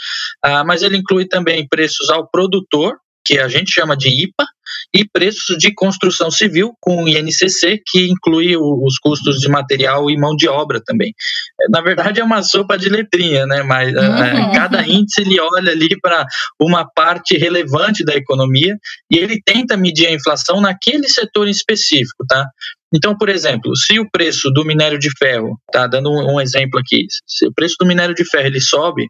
uh, 0.46 0.65
mas 0.65 0.84
ele 0.84 0.98
inclui 0.98 1.25
também 1.25 1.65
preços 1.65 2.10
ao 2.10 2.29
produtor, 2.29 2.98
que 3.25 3.39
a 3.39 3.48
gente 3.48 3.72
chama 3.72 3.98
de 3.98 4.10
IPA, 4.10 4.46
e 4.94 5.05
preços 5.08 5.58
de 5.58 5.74
construção 5.74 6.32
civil 6.32 6.74
com 6.79 7.03
o 7.03 7.08
INCC, 7.08 7.82
que 7.86 8.08
inclui 8.08 8.55
os 8.55 8.98
custos 8.98 9.39
de 9.39 9.50
material 9.50 10.10
e 10.10 10.17
mão 10.17 10.36
de 10.36 10.48
obra 10.48 10.82
também. 10.84 11.13
É, 11.62 11.70
na 11.70 11.82
verdade, 11.82 12.22
é 12.22 12.24
uma 12.24 12.41
sopa 12.41 12.77
de 12.77 12.89
letrinha, 12.89 13.46
né? 13.46 13.62
Mas 13.63 13.94
é, 13.94 14.00
uhum. 14.00 14.51
cada 14.53 14.88
índice 14.88 15.22
ele 15.22 15.39
olha 15.39 15.72
ali 15.72 16.00
para 16.01 16.25
uma 16.60 16.86
parte 16.86 17.38
relevante 17.38 18.03
da 18.05 18.15
economia 18.15 18.77
e 19.12 19.17
ele 19.17 19.41
tenta 19.46 19.75
medir 19.75 20.08
a 20.08 20.13
inflação 20.13 20.62
naquele 20.62 21.10
setor 21.10 21.48
em 21.48 21.51
específico, 21.51 22.25
tá? 22.27 22.46
Então, 22.94 23.17
por 23.17 23.27
exemplo, 23.27 23.75
se 23.75 24.00
o 24.00 24.10
preço 24.10 24.50
do 24.51 24.63
minério 24.63 24.98
de 24.98 25.10
ferro, 25.17 25.60
tá 25.74 25.86
dando 25.88 26.10
um, 26.10 26.36
um 26.36 26.41
exemplo 26.41 26.79
aqui, 26.79 27.05
se 27.27 27.46
o 27.46 27.53
preço 27.53 27.75
do 27.79 27.86
minério 27.86 28.15
de 28.15 28.24
ferro 28.24 28.48
ele 28.48 28.62
sobe, 28.62 29.08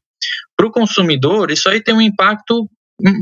para 0.58 0.66
o 0.66 0.72
consumidor, 0.72 1.52
isso 1.52 1.70
aí 1.70 1.84
tem 1.84 1.94
um 1.94 2.02
impacto 2.02 2.68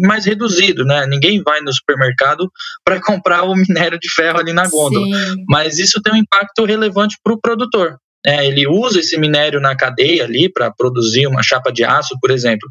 mais 0.01 0.25
reduzido, 0.25 0.85
né? 0.85 1.05
Ninguém 1.07 1.41
vai 1.41 1.61
no 1.61 1.73
supermercado 1.73 2.49
para 2.85 3.01
comprar 3.01 3.43
o 3.43 3.55
minério 3.55 3.99
de 3.99 4.09
ferro 4.13 4.39
ali 4.39 4.53
na 4.53 4.67
gôndola. 4.67 5.05
Sim. 5.05 5.43
Mas 5.47 5.79
isso 5.79 6.01
tem 6.01 6.13
um 6.13 6.17
impacto 6.17 6.65
relevante 6.65 7.17
para 7.23 7.33
o 7.33 7.39
produtor. 7.39 7.97
É, 8.25 8.47
ele 8.47 8.65
usa 8.67 8.99
esse 8.99 9.17
minério 9.17 9.59
na 9.59 9.75
cadeia 9.75 10.23
ali 10.23 10.49
para 10.51 10.71
produzir 10.71 11.27
uma 11.27 11.43
chapa 11.43 11.71
de 11.71 11.83
aço, 11.83 12.17
por 12.21 12.31
exemplo. 12.31 12.69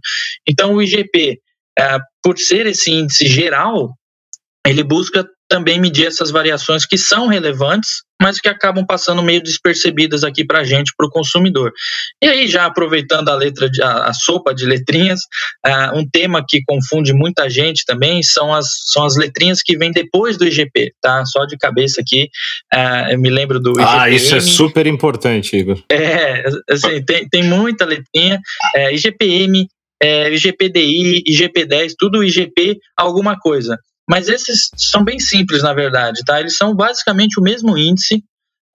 Então, 0.49 0.75
o 0.75 0.83
IGP, 0.83 1.39
é, 1.79 1.99
por 2.23 2.39
ser 2.39 2.67
esse 2.67 2.91
índice 2.91 3.27
geral, 3.27 3.93
ele 4.67 4.83
busca 4.83 5.27
também 5.53 5.79
medir 5.79 6.07
essas 6.07 6.31
variações 6.31 6.87
que 6.87 6.97
são 6.97 7.27
relevantes, 7.27 8.01
mas 8.19 8.41
que 8.41 8.49
acabam 8.49 8.87
passando 8.87 9.23
meio 9.23 9.43
despercebidas 9.43 10.25
aqui 10.25 10.47
para 10.47 10.61
a 10.61 10.65
gente, 10.65 10.95
para 10.97 11.07
o 11.07 11.11
consumidor. 11.11 11.71
E 12.23 12.27
aí, 12.27 12.49
já 12.49 12.65
aproveitando 12.65 13.29
a 13.29 13.35
letra, 13.35 13.69
de, 13.69 13.83
a, 13.83 14.05
a 14.05 14.15
sopa 14.15 14.55
de 14.55 14.65
letrinhas, 14.65 15.21
uh, 15.67 15.99
um 15.99 16.09
tema 16.09 16.43
que 16.49 16.63
confunde 16.67 17.13
muita 17.13 17.51
gente 17.51 17.85
também 17.85 18.23
são 18.23 18.55
as, 18.55 18.67
são 18.93 19.05
as 19.05 19.15
letrinhas 19.15 19.61
que 19.63 19.77
vêm 19.77 19.93
depois 19.93 20.39
do 20.39 20.47
IGP, 20.47 20.95
tá? 21.03 21.23
Só 21.27 21.45
de 21.45 21.59
cabeça 21.59 22.01
aqui, 22.01 22.31
uh, 22.75 23.11
eu 23.11 23.19
me 23.19 23.29
lembro 23.29 23.61
do 23.61 23.73
IGPM. 23.73 23.99
Ah, 24.01 24.09
isso 24.09 24.35
é 24.35 24.41
super 24.41 24.87
importante, 24.87 25.55
Igor. 25.55 25.83
É, 25.91 26.45
assim, 26.71 27.05
tem, 27.05 27.29
tem 27.29 27.43
muita 27.43 27.85
letrinha, 27.85 28.41
é, 28.75 28.95
IGPM, 28.95 29.67
é, 30.03 30.33
IGPDI, 30.33 31.25
IGP10, 31.29 31.93
tudo 31.99 32.25
IGP 32.25 32.79
alguma 32.97 33.39
coisa. 33.39 33.79
Mas 34.13 34.29
esses 34.29 34.69
são 34.77 35.03
bem 35.03 35.19
simples, 35.19 35.63
na 35.63 35.73
verdade, 35.73 36.21
tá? 36.23 36.39
Eles 36.39 36.55
são 36.55 36.77
basicamente 36.77 37.41
o 37.41 37.43
mesmo 37.43 37.79
índice. 37.79 38.23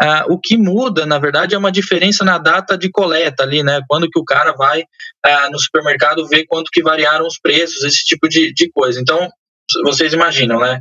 Ah, 0.02 0.26
o 0.28 0.40
que 0.40 0.58
muda, 0.58 1.06
na 1.06 1.20
verdade, 1.20 1.54
é 1.54 1.58
uma 1.60 1.72
diferença 1.72 2.26
na 2.26 2.40
data 2.40 2.76
de 2.76 2.90
coleta 2.90 3.44
ali, 3.44 3.62
né? 3.62 3.80
Quando 3.88 4.10
que 4.10 4.18
o 4.20 4.26
cara 4.26 4.54
vai 4.54 4.84
ah, 5.24 5.48
no 5.52 5.60
supermercado 5.60 6.28
ver 6.28 6.48
quanto 6.48 6.72
que 6.74 6.82
variaram 6.82 7.28
os 7.28 7.40
preços, 7.40 7.84
esse 7.84 8.04
tipo 8.04 8.28
de, 8.28 8.52
de 8.52 8.68
coisa. 8.72 9.00
Então, 9.00 9.30
vocês 9.84 10.12
imaginam, 10.12 10.60
né? 10.60 10.80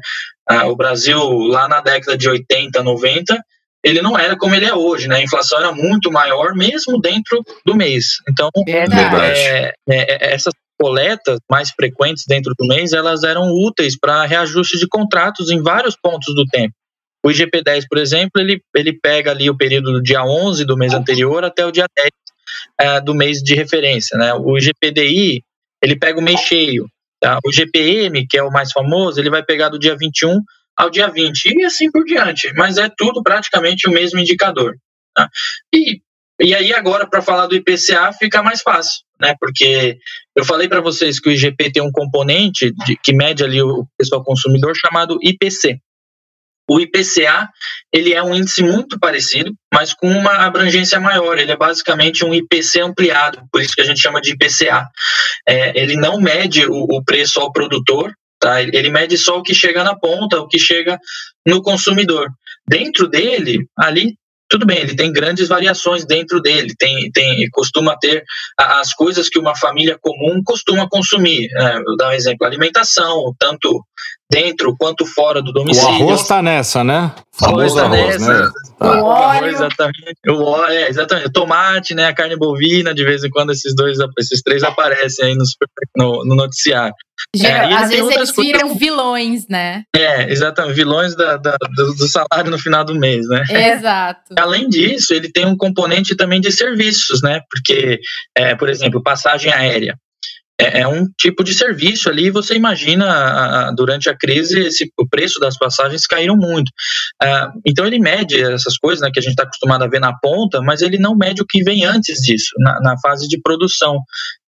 Ah, 0.48 0.66
o 0.68 0.74
Brasil, 0.74 1.18
lá 1.18 1.68
na 1.68 1.82
década 1.82 2.16
de 2.16 2.26
80, 2.26 2.82
90, 2.82 3.38
ele 3.84 4.00
não 4.00 4.18
era 4.18 4.38
como 4.38 4.54
ele 4.54 4.64
é 4.64 4.74
hoje, 4.74 5.06
né? 5.06 5.16
A 5.16 5.22
inflação 5.22 5.58
era 5.58 5.70
muito 5.70 6.10
maior, 6.10 6.54
mesmo 6.54 6.98
dentro 6.98 7.42
do 7.66 7.76
mês. 7.76 8.06
Então, 8.26 8.48
é, 9.28 9.74
é, 9.90 10.30
é, 10.30 10.34
essas 10.34 10.54
coletas 10.78 11.38
mais 11.50 11.70
frequentes 11.70 12.24
dentro 12.26 12.54
do 12.58 12.66
mês, 12.66 12.92
elas 12.92 13.22
eram 13.22 13.50
úteis 13.50 13.98
para 13.98 14.24
reajuste 14.24 14.78
de 14.78 14.86
contratos 14.86 15.50
em 15.50 15.62
vários 15.62 15.96
pontos 15.96 16.34
do 16.34 16.44
tempo. 16.46 16.74
O 17.24 17.28
IGP-10, 17.28 17.86
por 17.88 17.98
exemplo, 17.98 18.40
ele, 18.40 18.60
ele 18.76 18.92
pega 18.92 19.32
ali 19.32 19.50
o 19.50 19.56
período 19.56 19.92
do 19.92 20.02
dia 20.02 20.22
11 20.22 20.64
do 20.64 20.76
mês 20.76 20.94
anterior 20.94 21.44
até 21.44 21.66
o 21.66 21.72
dia 21.72 21.86
10 21.96 22.10
é, 22.80 23.00
do 23.00 23.14
mês 23.14 23.38
de 23.38 23.54
referência. 23.54 24.16
Né? 24.16 24.32
O 24.34 24.56
IGPDI, 24.56 25.42
ele 25.82 25.96
pega 25.96 26.20
o 26.20 26.22
mês 26.22 26.40
cheio. 26.40 26.86
Tá? 27.20 27.38
O 27.44 27.52
GPM, 27.52 28.26
que 28.28 28.38
é 28.38 28.42
o 28.42 28.50
mais 28.50 28.70
famoso, 28.70 29.18
ele 29.18 29.30
vai 29.30 29.42
pegar 29.42 29.70
do 29.70 29.78
dia 29.78 29.96
21 29.96 30.38
ao 30.76 30.90
dia 30.90 31.08
20 31.08 31.46
e 31.46 31.64
assim 31.64 31.90
por 31.90 32.04
diante. 32.04 32.52
Mas 32.54 32.76
é 32.76 32.88
tudo 32.96 33.22
praticamente 33.22 33.88
o 33.88 33.92
mesmo 33.92 34.20
indicador. 34.20 34.76
Tá? 35.14 35.28
E 35.74 36.00
e 36.40 36.54
aí 36.54 36.72
agora 36.74 37.06
para 37.06 37.22
falar 37.22 37.46
do 37.46 37.56
IPCA 37.56 38.12
fica 38.12 38.42
mais 38.42 38.60
fácil, 38.60 39.00
né? 39.20 39.34
Porque 39.40 39.96
eu 40.36 40.44
falei 40.44 40.68
para 40.68 40.80
vocês 40.80 41.18
que 41.18 41.28
o 41.28 41.32
IGP 41.32 41.72
tem 41.72 41.82
um 41.82 41.90
componente 41.90 42.72
de, 42.84 42.96
que 43.02 43.14
mede 43.14 43.42
ali 43.42 43.62
o 43.62 43.86
ao 44.12 44.22
consumidor 44.22 44.74
chamado 44.76 45.18
IPC. 45.22 45.78
O 46.68 46.80
IPCA 46.80 47.48
ele 47.92 48.12
é 48.12 48.22
um 48.22 48.34
índice 48.34 48.62
muito 48.62 48.98
parecido, 48.98 49.54
mas 49.72 49.94
com 49.94 50.08
uma 50.08 50.32
abrangência 50.44 50.98
maior. 50.98 51.38
Ele 51.38 51.52
é 51.52 51.56
basicamente 51.56 52.24
um 52.24 52.34
IPC 52.34 52.80
ampliado, 52.80 53.42
por 53.50 53.62
isso 53.62 53.74
que 53.74 53.80
a 53.80 53.84
gente 53.84 54.02
chama 54.02 54.20
de 54.20 54.32
IPCA. 54.32 54.86
É, 55.48 55.80
ele 55.80 55.96
não 55.96 56.20
mede 56.20 56.66
o, 56.66 56.86
o 56.90 57.04
preço 57.04 57.40
ao 57.40 57.52
produtor, 57.52 58.12
tá? 58.38 58.60
Ele 58.60 58.90
mede 58.90 59.16
só 59.16 59.38
o 59.38 59.42
que 59.42 59.54
chega 59.54 59.84
na 59.84 59.96
ponta, 59.96 60.40
o 60.40 60.48
que 60.48 60.58
chega 60.58 60.98
no 61.46 61.62
consumidor. 61.62 62.28
Dentro 62.68 63.08
dele, 63.08 63.66
ali 63.78 64.16
tudo 64.56 64.66
bem, 64.66 64.78
ele 64.78 64.96
tem 64.96 65.12
grandes 65.12 65.48
variações 65.48 66.06
dentro 66.06 66.40
dele, 66.40 66.74
tem, 66.78 67.10
tem 67.10 67.46
costuma 67.50 67.94
ter 67.98 68.24
as 68.56 68.94
coisas 68.94 69.28
que 69.28 69.38
uma 69.38 69.54
família 69.54 69.98
comum 70.00 70.40
costuma 70.42 70.88
consumir. 70.88 71.50
Né? 71.52 71.82
Vou 71.84 71.96
dar 71.96 72.08
um 72.08 72.12
exemplo: 72.12 72.46
alimentação, 72.46 73.34
tanto 73.38 73.84
dentro 74.30 74.76
quanto 74.76 75.06
fora 75.06 75.40
do 75.40 75.52
domicílio. 75.52 75.88
O 75.88 75.94
arroz 75.94 76.20
está 76.20 76.42
nessa, 76.42 76.82
né? 76.82 77.12
O 77.40 77.44
arroz, 77.44 77.74
nessa. 77.74 78.42
né? 78.42 78.50
Tá. 78.78 79.00
O 79.00 79.04
óleo. 79.04 79.46
Exatamente. 79.46 80.16
O 80.28 80.42
óleo, 80.42 80.72
é, 80.72 80.88
exatamente. 80.88 81.28
O 81.28 81.32
tomate, 81.32 81.94
né? 81.94 82.06
A 82.06 82.14
carne 82.14 82.36
bovina, 82.36 82.92
de 82.92 83.04
vez 83.04 83.22
em 83.24 83.30
quando 83.30 83.52
esses 83.52 83.74
dois, 83.74 83.98
esses 84.18 84.42
três 84.42 84.62
aparecem 84.62 85.26
aí 85.26 85.34
no, 85.34 85.44
no, 85.96 86.24
no 86.24 86.34
noticiário. 86.34 86.94
É, 87.42 87.74
às 87.74 87.88
vezes 87.88 88.14
eles 88.14 88.36
viram 88.36 88.60
coisas... 88.60 88.78
vilões, 88.78 89.48
né? 89.48 89.84
É, 89.94 90.30
exatamente, 90.30 90.74
vilões 90.74 91.16
da, 91.16 91.36
da, 91.36 91.56
do, 91.74 91.94
do, 91.94 92.08
salário 92.08 92.50
no 92.50 92.58
final 92.58 92.84
do 92.84 92.94
mês, 92.94 93.26
né? 93.26 93.42
Exato. 93.72 94.34
Além 94.38 94.68
disso, 94.68 95.14
ele 95.14 95.30
tem 95.32 95.46
um 95.46 95.56
componente 95.56 96.14
também 96.14 96.40
de 96.40 96.52
serviços, 96.52 97.22
né? 97.22 97.40
Porque, 97.50 97.98
é, 98.36 98.54
por 98.54 98.68
exemplo, 98.68 99.02
passagem 99.02 99.52
aérea 99.52 99.96
é, 100.58 100.80
é, 100.80 100.88
um 100.88 101.06
tipo 101.18 101.44
de 101.44 101.54
serviço 101.54 102.08
ali. 102.08 102.30
Você 102.30 102.54
imagina, 102.54 103.06
a, 103.06 103.68
a, 103.68 103.72
durante 103.72 104.08
a 104.08 104.16
crise, 104.16 104.60
esse, 104.60 104.90
o 104.98 105.06
preço 105.08 105.38
das 105.38 105.56
passagens 105.58 106.06
caíram 106.06 106.36
muito. 106.36 106.70
Ah, 107.22 107.52
então, 107.66 107.86
ele 107.86 107.98
mede 107.98 108.40
essas 108.40 108.78
coisas 108.78 109.02
né, 109.02 109.10
que 109.12 109.18
a 109.18 109.22
gente 109.22 109.32
está 109.32 109.42
acostumado 109.42 109.84
a 109.84 109.88
ver 109.88 110.00
na 110.00 110.16
ponta, 110.18 110.60
mas 110.62 110.80
ele 110.80 110.98
não 110.98 111.16
mede 111.16 111.42
o 111.42 111.46
que 111.46 111.62
vem 111.62 111.84
antes 111.84 112.20
disso, 112.20 112.50
na, 112.58 112.80
na 112.80 112.98
fase 113.00 113.28
de 113.28 113.40
produção. 113.40 113.98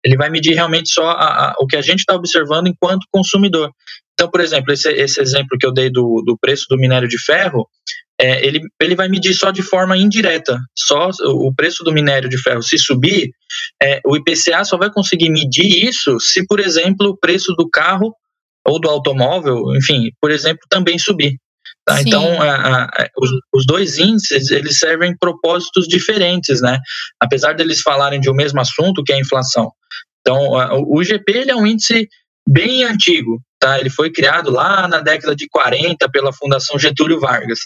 Ele 0.04 0.16
vai 0.16 0.30
medir 0.30 0.54
realmente 0.54 0.92
só 0.92 1.10
a, 1.10 1.54
o 1.58 1.66
que 1.66 1.76
a 1.76 1.82
gente 1.82 2.00
está 2.00 2.14
observando 2.14 2.68
enquanto 2.68 3.06
consumidor. 3.10 3.70
Então, 4.14 4.30
por 4.30 4.40
exemplo, 4.40 4.72
esse, 4.72 4.90
esse 4.90 5.20
exemplo 5.20 5.56
que 5.58 5.66
eu 5.66 5.72
dei 5.72 5.90
do, 5.90 6.22
do 6.26 6.36
preço 6.38 6.66
do 6.68 6.76
minério 6.76 7.08
de 7.08 7.18
ferro, 7.18 7.68
é, 8.20 8.44
ele, 8.44 8.60
ele 8.82 8.96
vai 8.96 9.08
medir 9.08 9.32
só 9.32 9.50
de 9.50 9.62
forma 9.62 9.96
indireta. 9.96 10.58
Só 10.76 11.10
o 11.24 11.54
preço 11.54 11.84
do 11.84 11.92
minério 11.92 12.28
de 12.28 12.36
ferro 12.36 12.62
se 12.62 12.76
subir, 12.78 13.30
é, 13.80 14.00
o 14.04 14.16
IPCA 14.16 14.64
só 14.64 14.76
vai 14.76 14.90
conseguir 14.90 15.30
medir 15.30 15.84
isso 15.88 16.18
se, 16.18 16.44
por 16.46 16.58
exemplo, 16.58 17.10
o 17.10 17.16
preço 17.16 17.54
do 17.54 17.68
carro 17.70 18.12
ou 18.66 18.80
do 18.80 18.88
automóvel, 18.88 19.74
enfim, 19.76 20.10
por 20.20 20.30
exemplo, 20.30 20.60
também 20.68 20.98
subir. 20.98 21.36
Tá? 21.86 22.02
Então, 22.02 22.42
a, 22.42 22.84
a, 22.84 23.08
os, 23.16 23.30
os, 23.54 23.66
dois 23.66 23.98
índices 23.98 24.50
eles 24.50 24.78
servem 24.78 25.16
propósitos 25.16 25.86
diferentes, 25.86 26.60
né? 26.60 26.78
Apesar 27.18 27.54
deles 27.54 27.80
falarem 27.80 28.20
de 28.20 28.28
um 28.28 28.34
mesmo 28.34 28.60
assunto, 28.60 29.02
que 29.02 29.12
é 29.12 29.16
a 29.16 29.20
inflação. 29.20 29.70
Então, 30.20 30.58
a, 30.58 30.74
o 30.74 31.00
IGP 31.02 31.32
ele 31.32 31.50
é 31.50 31.56
um 31.56 31.66
índice 31.66 32.08
bem 32.48 32.84
antigo, 32.84 33.40
tá? 33.58 33.78
Ele 33.78 33.90
foi 33.90 34.10
criado 34.10 34.50
lá 34.50 34.88
na 34.88 35.00
década 35.00 35.36
de 35.36 35.46
40 35.48 36.08
pela 36.10 36.32
Fundação 36.32 36.78
Getúlio 36.78 37.20
Vargas. 37.20 37.60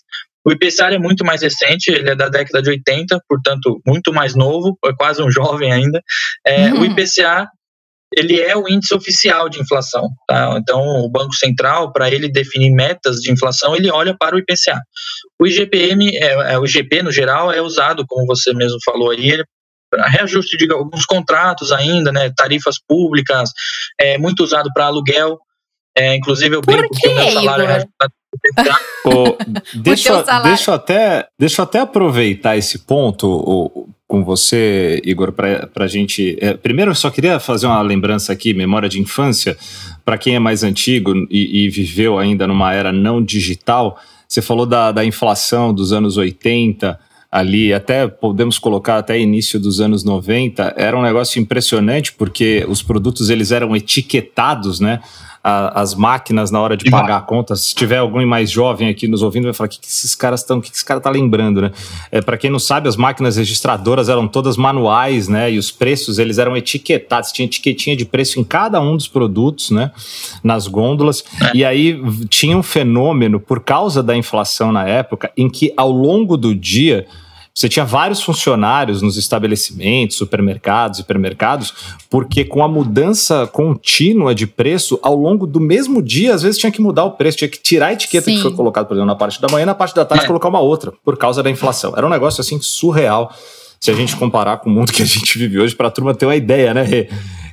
O 0.44 0.50
IPCA 0.50 0.92
é 0.92 0.98
muito 0.98 1.24
mais 1.24 1.42
recente, 1.42 1.90
ele 1.90 2.10
é 2.10 2.16
da 2.16 2.28
década 2.28 2.60
de 2.60 2.70
80, 2.70 3.20
portanto, 3.28 3.80
muito 3.86 4.12
mais 4.12 4.34
novo, 4.34 4.76
é 4.84 4.92
quase 4.92 5.22
um 5.22 5.30
jovem 5.32 5.72
ainda. 5.72 6.02
É, 6.44 6.72
uhum. 6.72 6.80
O 6.80 6.84
IPCA 6.86 7.48
ele 8.16 8.40
é 8.40 8.56
o 8.56 8.68
índice 8.68 8.94
oficial 8.94 9.48
de 9.48 9.60
inflação. 9.60 10.08
Tá? 10.26 10.56
Então, 10.58 10.80
o 10.80 11.08
Banco 11.08 11.34
Central, 11.34 11.92
para 11.92 12.10
ele 12.10 12.28
definir 12.28 12.70
metas 12.70 13.16
de 13.16 13.32
inflação, 13.32 13.74
ele 13.74 13.90
olha 13.90 14.16
para 14.18 14.36
o 14.36 14.38
IPCA. 14.38 14.80
O 15.40 15.46
IGPM, 15.46 16.14
é, 16.16 16.52
é, 16.52 16.58
o 16.58 16.64
IGP 16.64 17.02
no 17.02 17.12
geral, 17.12 17.50
é 17.50 17.60
usado, 17.60 18.04
como 18.06 18.26
você 18.26 18.52
mesmo 18.52 18.78
falou 18.84 19.10
aí, 19.10 19.42
reajuste 20.08 20.56
de 20.56 20.72
alguns 20.72 21.04
contratos 21.04 21.72
ainda, 21.72 22.12
né, 22.12 22.32
tarifas 22.36 22.76
públicas, 22.78 23.50
é 23.98 24.18
muito 24.18 24.42
usado 24.42 24.70
para 24.72 24.86
aluguel. 24.86 25.38
É, 25.96 26.14
inclusive, 26.14 26.56
eu 26.56 26.62
brinco 26.62 26.88
que 26.94 27.08
o 27.08 27.14
meu 27.14 27.30
salário 27.30 27.64
é 27.64 27.66
reajustado 27.66 28.12
oh, 29.04 29.36
deixa, 29.74 30.22
deixa, 30.42 30.70
eu 30.70 30.74
até, 30.74 31.26
deixa 31.38 31.60
eu 31.60 31.64
até 31.64 31.80
aproveitar 31.80 32.56
esse 32.56 32.80
ponto 32.80 33.28
oh, 33.28 33.88
com 34.06 34.24
você, 34.24 35.00
Igor, 35.04 35.32
para 35.32 35.70
a 35.76 35.86
gente. 35.86 36.36
É, 36.40 36.54
primeiro, 36.54 36.90
eu 36.90 36.94
só 36.94 37.10
queria 37.10 37.40
fazer 37.40 37.66
uma 37.66 37.80
lembrança 37.80 38.32
aqui, 38.32 38.52
memória 38.52 38.88
de 38.88 39.00
infância, 39.00 39.56
para 40.04 40.18
quem 40.18 40.34
é 40.34 40.38
mais 40.38 40.62
antigo 40.62 41.14
e, 41.30 41.64
e, 41.64 41.68
viveu 41.70 42.18
ainda 42.18 42.46
numa 42.46 42.74
era 42.74 42.92
não 42.92 43.22
digital. 43.22 43.98
Você 44.28 44.42
falou 44.42 44.66
da, 44.66 44.92
da 44.92 45.04
inflação 45.04 45.72
dos 45.72 45.92
anos 45.92 46.16
80 46.16 46.98
ali, 47.32 47.72
até 47.72 48.06
podemos 48.06 48.58
colocar 48.58 48.98
até 48.98 49.18
início 49.18 49.58
dos 49.58 49.80
anos 49.80 50.04
90, 50.04 50.74
era 50.76 50.96
um 50.96 51.00
negócio 51.00 51.40
impressionante 51.40 52.12
porque 52.12 52.62
os 52.68 52.82
produtos 52.82 53.30
eles 53.30 53.50
eram 53.50 53.74
etiquetados, 53.74 54.78
né? 54.78 55.00
a, 55.42 55.80
as 55.80 55.94
máquinas 55.94 56.50
na 56.50 56.60
hora 56.60 56.76
de 56.76 56.88
pagar 56.88 57.16
a 57.16 57.20
conta. 57.20 57.56
Se 57.56 57.74
tiver 57.74 57.98
alguém 57.98 58.24
mais 58.24 58.50
jovem 58.50 58.88
aqui 58.88 59.08
nos 59.08 59.22
ouvindo, 59.22 59.44
vai 59.44 59.52
falar: 59.52 59.66
o 59.66 59.70
que, 59.70 59.80
que 59.80 59.88
esses 59.88 60.14
caras 60.14 60.40
estão, 60.40 60.58
o 60.58 60.62
que, 60.62 60.70
que 60.70 60.76
esse 60.76 60.84
cara 60.84 61.00
tá 61.00 61.10
lembrando, 61.10 61.62
né? 61.62 61.72
É, 62.10 62.20
para 62.20 62.36
quem 62.36 62.50
não 62.50 62.58
sabe, 62.58 62.88
as 62.88 62.96
máquinas 62.96 63.36
registradoras 63.36 64.08
eram 64.08 64.28
todas 64.28 64.56
manuais, 64.56 65.26
né? 65.28 65.50
E 65.50 65.58
os 65.58 65.70
preços 65.70 66.18
eles 66.18 66.38
eram 66.38 66.56
etiquetados, 66.56 67.32
tinha 67.32 67.46
etiquetinha 67.46 67.96
de 67.96 68.04
preço 68.04 68.38
em 68.38 68.44
cada 68.44 68.80
um 68.80 68.96
dos 68.96 69.08
produtos, 69.08 69.70
né? 69.70 69.90
Nas 70.44 70.68
gôndolas. 70.68 71.24
É. 71.40 71.56
E 71.56 71.64
aí 71.64 72.00
tinha 72.28 72.56
um 72.56 72.62
fenômeno, 72.62 73.40
por 73.40 73.60
causa 73.60 74.02
da 74.02 74.16
inflação 74.16 74.70
na 74.70 74.86
época, 74.86 75.32
em 75.36 75.48
que 75.48 75.72
ao 75.76 75.90
longo 75.90 76.36
do 76.36 76.54
dia 76.54 77.06
você 77.54 77.68
tinha 77.68 77.84
vários 77.84 78.22
funcionários 78.22 79.02
nos 79.02 79.16
estabelecimentos, 79.16 80.16
supermercados, 80.16 81.00
hipermercados, 81.00 81.74
porque 82.08 82.44
com 82.44 82.64
a 82.64 82.68
mudança 82.68 83.46
contínua 83.46 84.34
de 84.34 84.46
preço, 84.46 84.98
ao 85.02 85.14
longo 85.14 85.46
do 85.46 85.60
mesmo 85.60 86.02
dia, 86.02 86.34
às 86.34 86.42
vezes 86.42 86.58
tinha 86.58 86.72
que 86.72 86.80
mudar 86.80 87.04
o 87.04 87.12
preço, 87.12 87.38
tinha 87.38 87.48
que 87.48 87.58
tirar 87.58 87.88
a 87.88 87.92
etiqueta 87.92 88.24
Sim. 88.24 88.36
que 88.36 88.42
foi 88.42 88.54
colocada, 88.54 88.86
por 88.86 88.94
exemplo, 88.94 89.08
na 89.08 89.16
parte 89.16 89.40
da 89.40 89.48
manhã, 89.48 89.66
na 89.66 89.74
parte 89.74 89.94
da 89.94 90.04
tarde, 90.04 90.24
é. 90.24 90.26
colocar 90.26 90.48
uma 90.48 90.60
outra, 90.60 90.92
por 91.04 91.18
causa 91.18 91.42
da 91.42 91.50
inflação. 91.50 91.92
Era 91.96 92.06
um 92.06 92.10
negócio 92.10 92.40
assim 92.40 92.58
surreal, 92.60 93.34
se 93.78 93.90
a 93.90 93.94
gente 93.94 94.16
comparar 94.16 94.58
com 94.58 94.70
o 94.70 94.72
mundo 94.72 94.92
que 94.92 95.02
a 95.02 95.06
gente 95.06 95.36
vive 95.36 95.58
hoje, 95.58 95.74
para 95.74 95.88
a 95.88 95.90
turma 95.90 96.14
ter 96.14 96.24
uma 96.24 96.36
ideia, 96.36 96.72
né? 96.72 96.86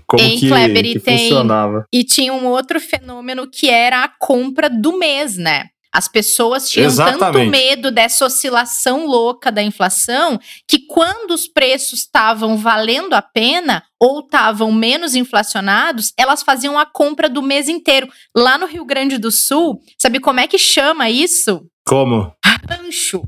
Como 0.08 0.24
em 0.24 0.40
que, 0.40 0.48
Kleber, 0.48 0.84
que 0.84 1.00
tem, 1.00 1.30
funcionava. 1.30 1.86
E 1.94 2.04
tinha 2.04 2.34
um 2.34 2.48
outro 2.48 2.80
fenômeno 2.80 3.48
que 3.48 3.70
era 3.70 4.04
a 4.04 4.08
compra 4.08 4.68
do 4.68 4.98
mês, 4.98 5.38
né? 5.38 5.66
As 5.92 6.08
pessoas 6.08 6.70
tinham 6.70 6.86
Exatamente. 6.86 7.20
tanto 7.20 7.50
medo 7.50 7.92
dessa 7.92 8.26
oscilação 8.26 9.08
louca 9.08 9.52
da 9.52 9.64
inflação 9.64 10.40
que 10.68 10.86
quando 10.86 11.32
os 11.32 11.48
preços 11.48 12.02
estavam 12.02 12.58
valendo 12.58 13.14
a 13.14 13.22
pena 13.22 13.84
ou 14.00 14.20
estavam 14.20 14.72
menos 14.72 15.16
inflacionados, 15.16 16.14
elas 16.16 16.44
faziam 16.44 16.78
a 16.78 16.86
compra 16.86 17.28
do 17.28 17.42
mês 17.42 17.68
inteiro. 17.68 18.08
Lá 18.36 18.58
no 18.58 18.68
Rio 18.68 18.86
Grande 18.86 19.18
do 19.18 19.32
Sul, 19.32 19.82
sabe 20.00 20.20
como 20.20 20.40
é 20.40 20.48
que 20.48 20.60
chama 20.60 21.10
isso? 21.10 21.66
Como? 21.86 22.32
Rancho. 22.70 23.24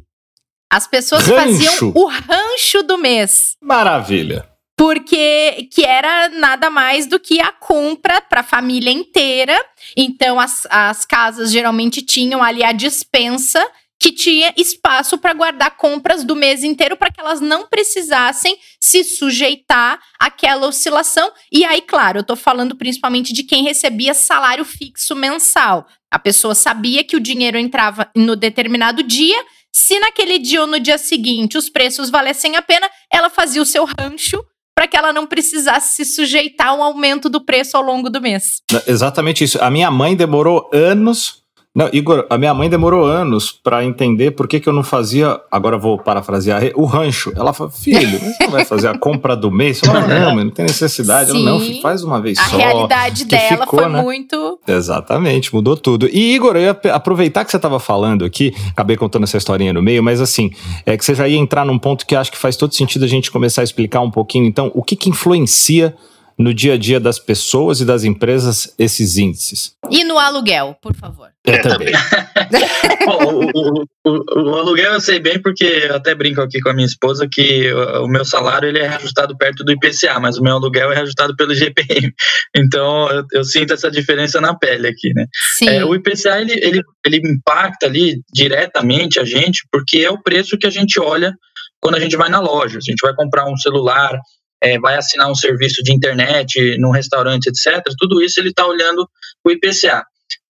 As 0.71 0.85
pessoas 0.87 1.25
rancho. 1.27 1.41
faziam 1.41 1.91
o 1.95 2.05
rancho 2.07 2.83
do 2.83 2.97
mês. 2.97 3.57
Maravilha 3.59 4.50
porque 4.81 5.69
que 5.71 5.85
era 5.85 6.27
nada 6.29 6.71
mais 6.71 7.05
do 7.05 7.19
que 7.19 7.39
a 7.39 7.51
compra 7.51 8.19
para 8.19 8.39
a 8.39 8.43
família 8.43 8.89
inteira. 8.89 9.55
Então 9.95 10.39
as, 10.39 10.65
as 10.71 11.05
casas 11.05 11.51
geralmente 11.51 12.01
tinham 12.01 12.41
ali 12.41 12.63
a 12.63 12.71
dispensa 12.71 13.63
que 13.99 14.11
tinha 14.11 14.51
espaço 14.57 15.19
para 15.19 15.35
guardar 15.35 15.77
compras 15.77 16.23
do 16.23 16.35
mês 16.35 16.63
inteiro 16.63 16.97
para 16.97 17.11
que 17.11 17.21
elas 17.21 17.39
não 17.39 17.67
precisassem 17.67 18.57
se 18.79 19.03
sujeitar 19.03 19.99
àquela 20.19 20.65
oscilação. 20.65 21.31
E 21.51 21.63
aí, 21.63 21.83
claro, 21.83 22.17
eu 22.17 22.21
estou 22.21 22.35
falando 22.35 22.75
principalmente 22.75 23.33
de 23.33 23.43
quem 23.43 23.63
recebia 23.63 24.15
salário 24.15 24.65
fixo 24.65 25.15
mensal. 25.15 25.85
A 26.09 26.17
pessoa 26.17 26.55
sabia 26.55 27.03
que 27.03 27.15
o 27.15 27.19
dinheiro 27.19 27.59
entrava 27.59 28.09
no 28.15 28.35
determinado 28.35 29.03
dia. 29.03 29.45
Se 29.71 29.99
naquele 29.99 30.39
dia 30.39 30.61
ou 30.61 30.67
no 30.67 30.79
dia 30.79 30.97
seguinte 30.97 31.55
os 31.55 31.69
preços 31.69 32.09
valessem 32.09 32.55
a 32.55 32.63
pena, 32.63 32.89
ela 33.13 33.29
fazia 33.29 33.61
o 33.61 33.65
seu 33.65 33.85
rancho 33.85 34.43
para 34.75 34.87
que 34.87 34.97
ela 34.97 35.13
não 35.13 35.27
precisasse 35.27 35.95
se 35.95 36.05
sujeitar 36.05 36.69
a 36.69 36.73
um 36.73 36.83
aumento 36.83 37.29
do 37.29 37.41
preço 37.41 37.77
ao 37.77 37.83
longo 37.83 38.09
do 38.09 38.21
mês. 38.21 38.61
Exatamente 38.87 39.43
isso. 39.43 39.61
A 39.63 39.69
minha 39.69 39.91
mãe 39.91 40.15
demorou 40.15 40.69
anos 40.73 41.40
não, 41.73 41.89
Igor, 41.93 42.25
a 42.29 42.37
minha 42.37 42.53
mãe 42.53 42.69
demorou 42.69 43.05
anos 43.05 43.49
para 43.49 43.85
entender 43.85 44.31
por 44.31 44.45
que, 44.45 44.59
que 44.59 44.67
eu 44.67 44.73
não 44.73 44.83
fazia, 44.83 45.39
agora 45.49 45.77
vou 45.77 45.97
parafrasear, 45.97 46.61
o 46.75 46.83
rancho. 46.83 47.31
Ela 47.33 47.53
falou, 47.53 47.71
filho, 47.71 48.19
você 48.19 48.43
não 48.43 48.51
vai 48.51 48.65
fazer 48.65 48.89
a 48.89 48.97
compra 48.97 49.37
do 49.37 49.49
mês? 49.49 49.81
Eu 49.81 49.89
falei, 49.89 50.19
não, 50.19 50.35
não 50.35 50.49
tem 50.49 50.65
necessidade. 50.65 51.31
Sim, 51.31 51.45
não, 51.45 51.81
faz 51.81 52.03
uma 52.03 52.19
vez 52.19 52.37
a 52.39 52.43
só. 52.43 52.55
A 52.55 52.59
realidade 52.59 53.23
dela 53.23 53.65
ficou, 53.65 53.79
foi 53.79 53.89
né? 53.89 54.01
muito... 54.01 54.59
Exatamente, 54.67 55.55
mudou 55.55 55.77
tudo. 55.77 56.09
E 56.11 56.35
Igor, 56.35 56.57
eu 56.57 56.61
ia 56.61 56.79
aproveitar 56.93 57.45
que 57.45 57.51
você 57.51 57.57
estava 57.57 57.79
falando 57.79 58.25
aqui, 58.25 58.53
acabei 58.69 58.97
contando 58.97 59.23
essa 59.23 59.37
historinha 59.37 59.71
no 59.71 59.81
meio, 59.81 60.03
mas 60.03 60.19
assim, 60.19 60.51
é 60.85 60.97
que 60.97 61.05
você 61.05 61.15
já 61.15 61.25
ia 61.25 61.37
entrar 61.37 61.65
num 61.65 61.79
ponto 61.79 62.05
que 62.05 62.17
acho 62.17 62.33
que 62.33 62.37
faz 62.37 62.57
todo 62.57 62.75
sentido 62.75 63.05
a 63.05 63.07
gente 63.07 63.31
começar 63.31 63.61
a 63.61 63.63
explicar 63.63 64.01
um 64.01 64.11
pouquinho. 64.11 64.45
Então, 64.45 64.69
o 64.75 64.83
que 64.83 64.97
que 64.97 65.09
influencia 65.09 65.95
no 66.41 66.53
dia 66.53 66.73
a 66.73 66.77
dia 66.77 66.99
das 66.99 67.19
pessoas 67.19 67.79
e 67.79 67.85
das 67.85 68.03
empresas 68.03 68.73
esses 68.77 69.17
índices. 69.17 69.75
E 69.89 70.03
no 70.03 70.17
aluguel, 70.17 70.75
por 70.81 70.95
favor. 70.95 71.29
É, 71.43 71.57
também. 71.57 71.91
Bom, 73.05 73.49
o, 73.53 73.83
o, 74.05 74.41
o, 74.41 74.55
aluguel 74.55 74.93
eu 74.93 75.01
sei 75.01 75.19
bem 75.19 75.41
porque 75.41 75.63
eu 75.63 75.95
até 75.95 76.13
brinco 76.13 76.39
aqui 76.39 76.61
com 76.61 76.69
a 76.69 76.73
minha 76.73 76.85
esposa 76.85 77.27
que 77.29 77.71
o, 77.73 78.05
o 78.05 78.07
meu 78.07 78.23
salário 78.23 78.69
ele 78.69 78.77
é 78.77 78.87
reajustado 78.87 79.35
perto 79.35 79.63
do 79.63 79.71
IPCA, 79.71 80.19
mas 80.19 80.37
o 80.37 80.43
meu 80.43 80.53
aluguel 80.53 80.91
é 80.91 80.95
reajustado 80.95 81.35
pelo 81.35 81.53
GPM. 81.53 82.13
Então 82.55 83.09
eu, 83.09 83.25
eu 83.31 83.43
sinto 83.43 83.73
essa 83.73 83.89
diferença 83.89 84.41
na 84.41 84.53
pele 84.53 84.87
aqui, 84.87 85.13
né? 85.13 85.25
Sim. 85.57 85.69
É, 85.69 85.85
o 85.85 85.95
IPCA 85.95 86.41
ele, 86.41 86.53
ele, 86.53 86.81
ele 87.05 87.17
impacta 87.17 87.85
ali 87.85 88.21
diretamente 88.33 89.19
a 89.19 89.23
gente 89.23 89.65
porque 89.71 89.99
é 89.99 90.11
o 90.11 90.21
preço 90.21 90.57
que 90.57 90.67
a 90.67 90.69
gente 90.69 90.99
olha 90.99 91.33
quando 91.79 91.95
a 91.95 91.99
gente 91.99 92.15
vai 92.15 92.29
na 92.29 92.39
loja. 92.39 92.77
A 92.77 92.81
gente 92.81 92.99
vai 93.01 93.15
comprar 93.15 93.49
um 93.49 93.57
celular, 93.57 94.19
é, 94.61 94.79
vai 94.79 94.95
assinar 94.95 95.29
um 95.29 95.35
serviço 95.35 95.81
de 95.83 95.93
internet 95.93 96.77
num 96.77 96.91
restaurante, 96.91 97.47
etc., 97.47 97.83
tudo 97.97 98.21
isso 98.21 98.39
ele 98.39 98.49
está 98.49 98.65
olhando 98.65 99.09
o 99.43 99.51
IPCA. 99.51 100.03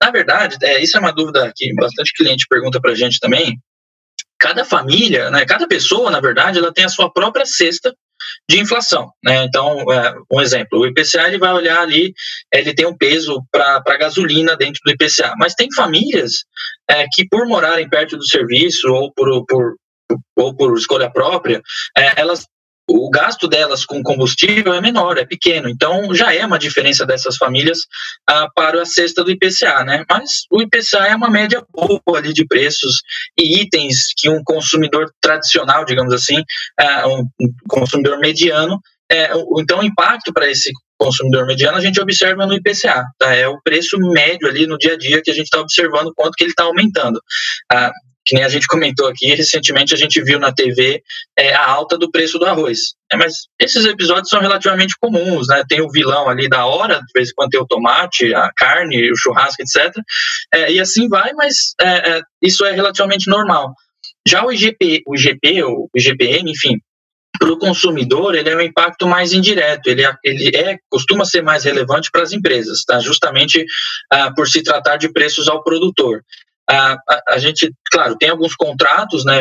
Na 0.01 0.11
verdade, 0.11 0.57
é, 0.61 0.81
isso 0.81 0.97
é 0.97 0.99
uma 0.99 1.11
dúvida 1.11 1.51
que 1.55 1.73
bastante 1.73 2.13
cliente 2.13 2.45
pergunta 2.49 2.79
para 2.79 2.91
a 2.91 2.95
gente 2.95 3.19
também. 3.19 3.57
Cada 4.37 4.65
família, 4.65 5.31
né, 5.31 5.45
cada 5.45 5.67
pessoa, 5.67 6.11
na 6.11 6.19
verdade, 6.19 6.59
ela 6.59 6.73
tem 6.73 6.85
a 6.85 6.89
sua 6.89 7.11
própria 7.11 7.45
cesta 7.45 7.93
de 8.49 8.59
inflação. 8.59 9.09
Né? 9.23 9.45
Então, 9.45 9.79
é, 9.91 10.13
um 10.31 10.41
exemplo, 10.41 10.79
o 10.79 10.85
IPCA 10.85 11.27
ele 11.27 11.37
vai 11.37 11.53
olhar 11.53 11.79
ali, 11.79 12.13
ele 12.53 12.73
tem 12.73 12.85
um 12.85 12.97
peso 12.97 13.41
para 13.51 13.81
a 13.85 13.97
gasolina 13.97 14.55
dentro 14.55 14.81
do 14.85 14.91
IPCA, 14.91 15.33
mas 15.37 15.55
tem 15.55 15.67
famílias 15.73 16.43
é, 16.89 17.05
que, 17.11 17.27
por 17.29 17.47
morarem 17.47 17.89
perto 17.89 18.17
do 18.17 18.27
serviço 18.27 18.87
ou 18.89 19.11
por, 19.13 19.45
por 19.45 19.75
ou 20.37 20.55
por 20.55 20.77
escolha 20.77 21.09
própria, 21.11 21.61
é, 21.97 22.21
elas 22.21 22.45
o 22.87 23.09
gasto 23.09 23.47
delas 23.47 23.85
com 23.85 24.03
combustível 24.03 24.73
é 24.73 24.81
menor, 24.81 25.17
é 25.17 25.25
pequeno. 25.25 25.67
Então, 25.67 26.13
já 26.13 26.33
é 26.33 26.45
uma 26.45 26.59
diferença 26.59 27.05
dessas 27.05 27.37
famílias 27.37 27.79
ah, 28.29 28.47
para 28.55 28.81
a 28.81 28.85
cesta 28.85 29.23
do 29.23 29.31
IPCA, 29.31 29.83
né? 29.83 30.05
Mas 30.09 30.45
o 30.51 30.61
IPCA 30.61 31.07
é 31.07 31.15
uma 31.15 31.29
média 31.29 31.63
boa 31.73 32.17
ali 32.17 32.33
de 32.33 32.45
preços 32.45 33.01
e 33.37 33.61
itens 33.61 34.13
que 34.17 34.29
um 34.29 34.43
consumidor 34.43 35.11
tradicional, 35.19 35.83
digamos 35.85 36.13
assim, 36.13 36.43
ah, 36.79 37.07
um 37.07 37.27
consumidor 37.67 38.19
mediano, 38.19 38.79
é, 39.11 39.29
então 39.59 39.79
o 39.79 39.83
impacto 39.83 40.33
para 40.33 40.49
esse 40.49 40.71
consumidor 40.97 41.45
mediano 41.45 41.77
a 41.77 41.81
gente 41.81 41.99
observa 42.01 42.45
no 42.45 42.55
IPCA, 42.55 43.03
tá? 43.19 43.35
É 43.35 43.47
o 43.47 43.61
preço 43.61 43.97
médio 43.99 44.47
ali 44.47 44.65
no 44.65 44.77
dia 44.77 44.93
a 44.93 44.97
dia 44.97 45.21
que 45.21 45.29
a 45.29 45.33
gente 45.33 45.45
está 45.45 45.59
observando 45.59 46.13
quanto 46.15 46.33
que 46.33 46.43
ele 46.43 46.51
está 46.51 46.63
aumentando. 46.63 47.21
Ah, 47.71 47.91
que 48.25 48.35
nem 48.35 48.43
a 48.43 48.49
gente 48.49 48.67
comentou 48.67 49.07
aqui, 49.07 49.27
recentemente 49.35 49.93
a 49.93 49.97
gente 49.97 50.21
viu 50.23 50.39
na 50.39 50.51
TV 50.51 51.03
é, 51.37 51.53
a 51.53 51.69
alta 51.69 51.97
do 51.97 52.09
preço 52.09 52.39
do 52.39 52.45
arroz. 52.45 52.95
É, 53.11 53.15
mas 53.15 53.33
esses 53.59 53.85
episódios 53.85 54.29
são 54.29 54.41
relativamente 54.41 54.95
comuns, 54.99 55.47
né? 55.47 55.63
Tem 55.67 55.81
o 55.81 55.91
vilão 55.91 56.27
ali 56.27 56.49
da 56.49 56.65
hora, 56.65 56.95
de 56.95 57.11
vez 57.13 57.29
em 57.29 57.33
quando 57.35 57.51
tem 57.51 57.61
o 57.61 57.67
tomate, 57.67 58.33
a 58.33 58.51
carne, 58.55 59.11
o 59.11 59.17
churrasco, 59.17 59.61
etc. 59.61 59.93
É, 60.53 60.71
e 60.71 60.79
assim 60.79 61.07
vai, 61.07 61.33
mas 61.33 61.73
é, 61.79 62.17
é, 62.17 62.21
isso 62.41 62.65
é 62.65 62.71
relativamente 62.71 63.29
normal. 63.29 63.73
Já 64.27 64.43
o 64.43 64.51
IGP, 64.51 65.03
o 65.05 65.15
IGP, 65.15 65.63
o 65.63 65.87
IGPM, 65.95 66.51
enfim, 66.51 66.79
para 67.37 67.51
o 67.51 67.59
consumidor 67.59 68.33
ele 68.33 68.49
é 68.49 68.55
um 68.55 68.61
impacto 68.61 69.07
mais 69.07 69.33
indireto, 69.33 69.87
ele, 69.87 70.03
é, 70.03 70.13
ele 70.23 70.55
é 70.55 70.77
costuma 70.89 71.25
ser 71.25 71.43
mais 71.43 71.63
relevante 71.63 72.09
para 72.11 72.23
as 72.23 72.31
empresas, 72.31 72.83
tá? 72.85 72.99
justamente 72.99 73.65
ah, 74.11 74.31
por 74.33 74.47
se 74.47 74.63
tratar 74.63 74.97
de 74.97 75.11
preços 75.11 75.47
ao 75.47 75.63
produtor. 75.63 76.21
A, 76.67 76.93
a, 76.93 77.21
a, 77.29 77.37
gente, 77.37 77.71
claro, 77.91 78.15
tem 78.17 78.29
alguns 78.29 78.55
contratos, 78.55 79.23
né, 79.23 79.39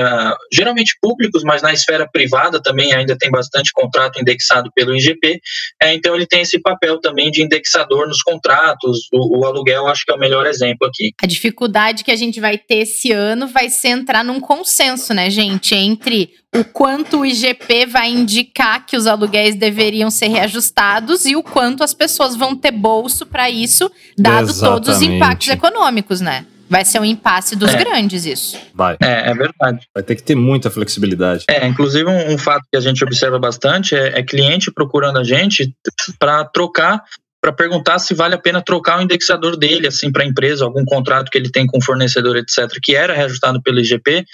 geralmente 0.52 0.96
públicos, 1.00 1.42
mas 1.42 1.62
na 1.62 1.72
esfera 1.72 2.08
privada 2.10 2.62
também 2.62 2.92
ainda 2.92 3.16
tem 3.16 3.30
bastante 3.30 3.72
contrato 3.72 4.20
indexado 4.20 4.70
pelo 4.74 4.94
IGP, 4.94 5.40
é, 5.82 5.94
então 5.94 6.14
ele 6.14 6.26
tem 6.26 6.42
esse 6.42 6.60
papel 6.60 7.00
também 7.00 7.30
de 7.30 7.42
indexador 7.42 8.06
nos 8.06 8.22
contratos, 8.22 9.08
o, 9.12 9.40
o, 9.40 9.46
aluguel 9.46 9.86
acho 9.86 10.04
que 10.04 10.12
é 10.12 10.14
o 10.14 10.18
melhor 10.18 10.46
exemplo 10.46 10.86
aqui. 10.86 11.12
A 11.22 11.26
dificuldade 11.26 12.04
que 12.04 12.10
a 12.10 12.16
gente 12.16 12.40
vai 12.40 12.58
ter 12.58 12.78
esse 12.78 13.10
ano 13.10 13.46
vai 13.46 13.70
ser 13.70 13.88
entrar 13.88 14.22
num 14.22 14.40
consenso, 14.40 15.14
né, 15.14 15.30
gente, 15.30 15.74
entre 15.74 16.30
o 16.54 16.62
quanto 16.62 17.20
o 17.20 17.26
IGP 17.26 17.86
vai 17.86 18.10
indicar 18.10 18.86
que 18.86 18.96
os 18.96 19.06
aluguéis 19.06 19.56
deveriam 19.56 20.10
ser 20.10 20.28
reajustados 20.28 21.24
e 21.26 21.34
o 21.34 21.42
quanto 21.42 21.82
as 21.82 21.92
pessoas 21.92 22.36
vão 22.36 22.54
ter 22.54 22.70
bolso 22.70 23.26
para 23.26 23.50
isso, 23.50 23.90
dado 24.16 24.50
Exatamente. 24.50 24.84
todos 24.84 24.96
os 24.96 25.02
impactos 25.02 25.48
econômicos, 25.48 26.20
né? 26.20 26.46
Vai 26.74 26.84
ser 26.84 26.98
um 26.98 27.04
impasse 27.04 27.54
dos 27.54 27.72
é. 27.72 27.76
grandes, 27.76 28.26
isso. 28.26 28.58
Vai. 28.74 28.96
É, 29.00 29.30
é 29.30 29.34
verdade. 29.34 29.86
Vai 29.94 30.02
ter 30.02 30.16
que 30.16 30.24
ter 30.24 30.34
muita 30.34 30.68
flexibilidade. 30.68 31.44
É, 31.48 31.64
inclusive 31.68 32.10
um, 32.10 32.32
um 32.32 32.36
fato 32.36 32.64
que 32.68 32.76
a 32.76 32.80
gente 32.80 33.04
observa 33.04 33.38
bastante 33.38 33.94
é, 33.94 34.18
é 34.18 34.22
cliente 34.24 34.72
procurando 34.72 35.20
a 35.20 35.22
gente 35.22 35.72
para 36.18 36.44
trocar 36.46 37.04
para 37.40 37.52
perguntar 37.52 38.00
se 38.00 38.12
vale 38.12 38.34
a 38.34 38.38
pena 38.38 38.60
trocar 38.60 38.98
o 38.98 39.02
indexador 39.02 39.56
dele 39.56 39.86
assim 39.86 40.10
para 40.10 40.24
a 40.24 40.26
empresa, 40.26 40.64
algum 40.64 40.84
contrato 40.84 41.30
que 41.30 41.38
ele 41.38 41.50
tem 41.50 41.64
com 41.64 41.80
fornecedor, 41.80 42.36
etc, 42.36 42.66
que 42.82 42.96
era 42.96 43.14
reajustado 43.14 43.62
pelo 43.62 43.78
IGP. 43.78 44.24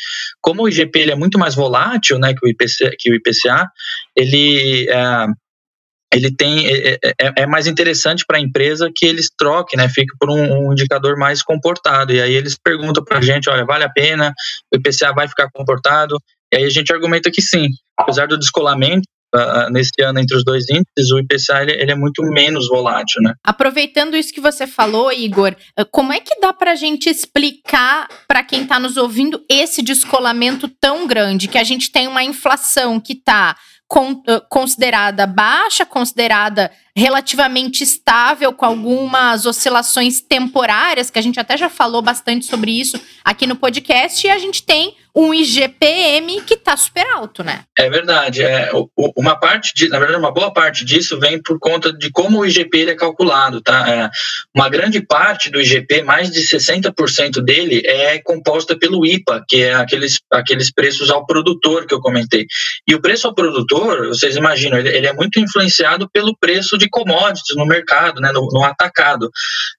Como 0.41 0.63
o 0.63 0.69
IGP 0.69 0.99
ele 0.99 1.11
é 1.11 1.17
muito 1.17 1.39
mais 1.39 1.55
volátil, 1.55 2.19
né, 2.19 2.33
que 2.33 2.47
o 2.47 2.49
IPC, 2.49 2.97
que 2.99 3.11
o 3.11 3.15
IPCA, 3.17 3.69
ele 4.17 4.89
é, 4.89 5.27
ele 6.13 6.35
tem 6.35 6.67
é, 6.67 6.99
é, 7.05 7.15
é, 7.21 7.33
é 7.43 7.47
mais 7.47 7.67
interessante 7.67 8.25
para 8.27 8.39
a 8.39 8.41
empresa 8.41 8.91
que 8.95 9.07
eles 9.07 9.29
troquem, 9.37 9.79
né, 9.79 9.89
fique 9.89 10.13
por 10.19 10.29
um, 10.29 10.69
um, 10.69 10.73
indicador 10.73 11.17
mais 11.17 11.43
comportado. 11.43 12.13
E 12.13 12.21
aí 12.21 12.35
eles 12.35 12.57
perguntam 12.63 13.05
para 13.05 13.19
a 13.19 13.23
gente, 13.23 13.49
olha, 13.49 13.65
vale 13.65 13.85
a 13.85 13.91
pena? 13.91 14.33
O 14.73 14.77
IPCA 14.77 15.13
vai 15.15 15.29
ficar 15.29 15.49
comportado? 15.53 16.17
E 16.53 16.57
aí 16.57 16.65
a 16.65 16.71
gente 16.71 16.93
argumenta 16.93 17.31
que 17.31 17.41
sim, 17.41 17.69
apesar 17.97 18.27
do 18.27 18.39
descolamento, 18.39 19.05
Uh, 19.33 19.71
nesse 19.71 19.93
ano 20.03 20.19
entre 20.19 20.37
os 20.37 20.43
dois 20.43 20.65
índices, 20.69 21.13
o 21.13 21.19
IPCA 21.21 21.63
ele, 21.63 21.81
ele, 21.81 21.93
é 21.93 21.95
muito 21.95 22.21
menos 22.21 22.67
volátil, 22.67 23.23
né? 23.23 23.35
Aproveitando 23.45 24.17
isso 24.17 24.35
que 24.35 24.41
você 24.41 24.67
falou, 24.67 25.13
Igor, 25.13 25.55
como 25.93 26.13
é 26.13 26.19
que 26.19 26.41
dá 26.41 26.53
para 26.53 26.73
a 26.73 26.75
gente 26.75 27.09
explicar 27.09 28.09
para 28.27 28.43
quem 28.43 28.65
está 28.65 28.81
nos 28.81 28.97
ouvindo 28.97 29.41
esse 29.49 29.83
descolamento 29.83 30.67
tão 30.81 31.07
grande 31.07 31.47
que 31.47 31.59
a 31.59 31.63
gente 31.63 31.93
tem 31.93 32.09
uma 32.09 32.25
inflação 32.25 32.99
que 32.99 33.13
está 33.13 33.57
considerada 34.49 35.27
baixa, 35.27 35.85
considerada 35.85 36.71
relativamente 36.97 37.83
estável, 37.83 38.53
com 38.53 38.67
algumas 38.67 39.47
oscilações 39.47 40.21
temporárias, 40.21 41.11
que 41.11 41.19
a 41.19 41.23
gente 41.23 41.39
até 41.39 41.57
já 41.57 41.69
falou 41.69 42.03
bastante 42.03 42.47
sobre 42.47 42.73
isso 42.73 43.01
aqui 43.25 43.47
no 43.47 43.57
podcast, 43.57 44.27
e 44.27 44.31
a 44.31 44.39
gente 44.39 44.63
tem 44.63 44.97
um 45.15 45.35
IGPM 45.35 46.41
que 46.43 46.55
está 46.55 46.77
super 46.77 47.07
alto, 47.09 47.43
né? 47.43 47.65
É 47.77 47.91
verdade. 47.91 48.43
É, 48.43 48.71
uma 49.17 49.39
parte, 49.39 49.73
de, 49.75 49.89
na 49.89 49.99
verdade, 49.99 50.21
uma 50.21 50.33
boa 50.33 50.53
parte 50.53 50.85
disso 50.85 51.19
vem 51.19 51.43
por 51.43 51.59
conta 51.59 51.93
de 51.93 52.11
como 52.11 52.39
o 52.39 52.47
IGP 52.47 52.91
é 52.91 52.95
calculado, 52.95 53.61
tá? 53.61 53.89
É, 53.89 54.11
uma 54.55 54.69
grande 54.69 55.05
parte 55.05 55.51
do 55.51 55.61
IGP, 55.61 56.03
mais 56.03 56.31
de 56.31 56.41
60% 56.41 57.41
dele, 57.43 57.83
é 57.85 58.19
composta 58.21 58.79
pelo 58.79 59.05
IPA, 59.05 59.45
que 59.49 59.63
é 59.63 59.75
aqueles, 59.75 60.21
aqueles 60.31 60.73
preços 60.73 61.11
ao 61.11 61.27
produtor 61.27 61.87
que 61.87 61.95
eu 61.95 62.01
comentei. 62.01 62.47
E 62.87 62.95
o 62.95 63.01
preço 63.01 63.27
ao 63.27 63.35
produtor, 63.35 64.09
vocês 64.09 64.37
imaginam, 64.37 64.79
ele, 64.79 64.91
ele 64.91 65.07
é 65.07 65.13
muito 65.13 65.41
influenciado 65.41 66.09
pelo 66.11 66.37
preço 66.39 66.79
de 66.81 66.89
commodities 66.89 67.57
no 67.57 67.67
mercado, 67.67 68.21
né, 68.21 68.33
no, 68.33 68.49
no 68.51 68.65
atacado. 68.65 69.31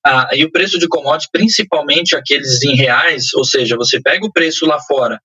Ah, 0.06 0.30
e 0.34 0.46
o 0.46 0.52
preço 0.52 0.80
de 0.80 0.88
commodities, 0.88 1.30
principalmente 1.32 2.16
aqueles 2.16 2.64
em 2.64 2.76
reais, 2.76 3.34
ou 3.34 3.44
seja, 3.44 3.76
você 3.76 4.02
pega 4.02 4.26
o 4.26 4.32
preço 4.32 4.66
lá 4.66 4.80
fora 4.80 5.20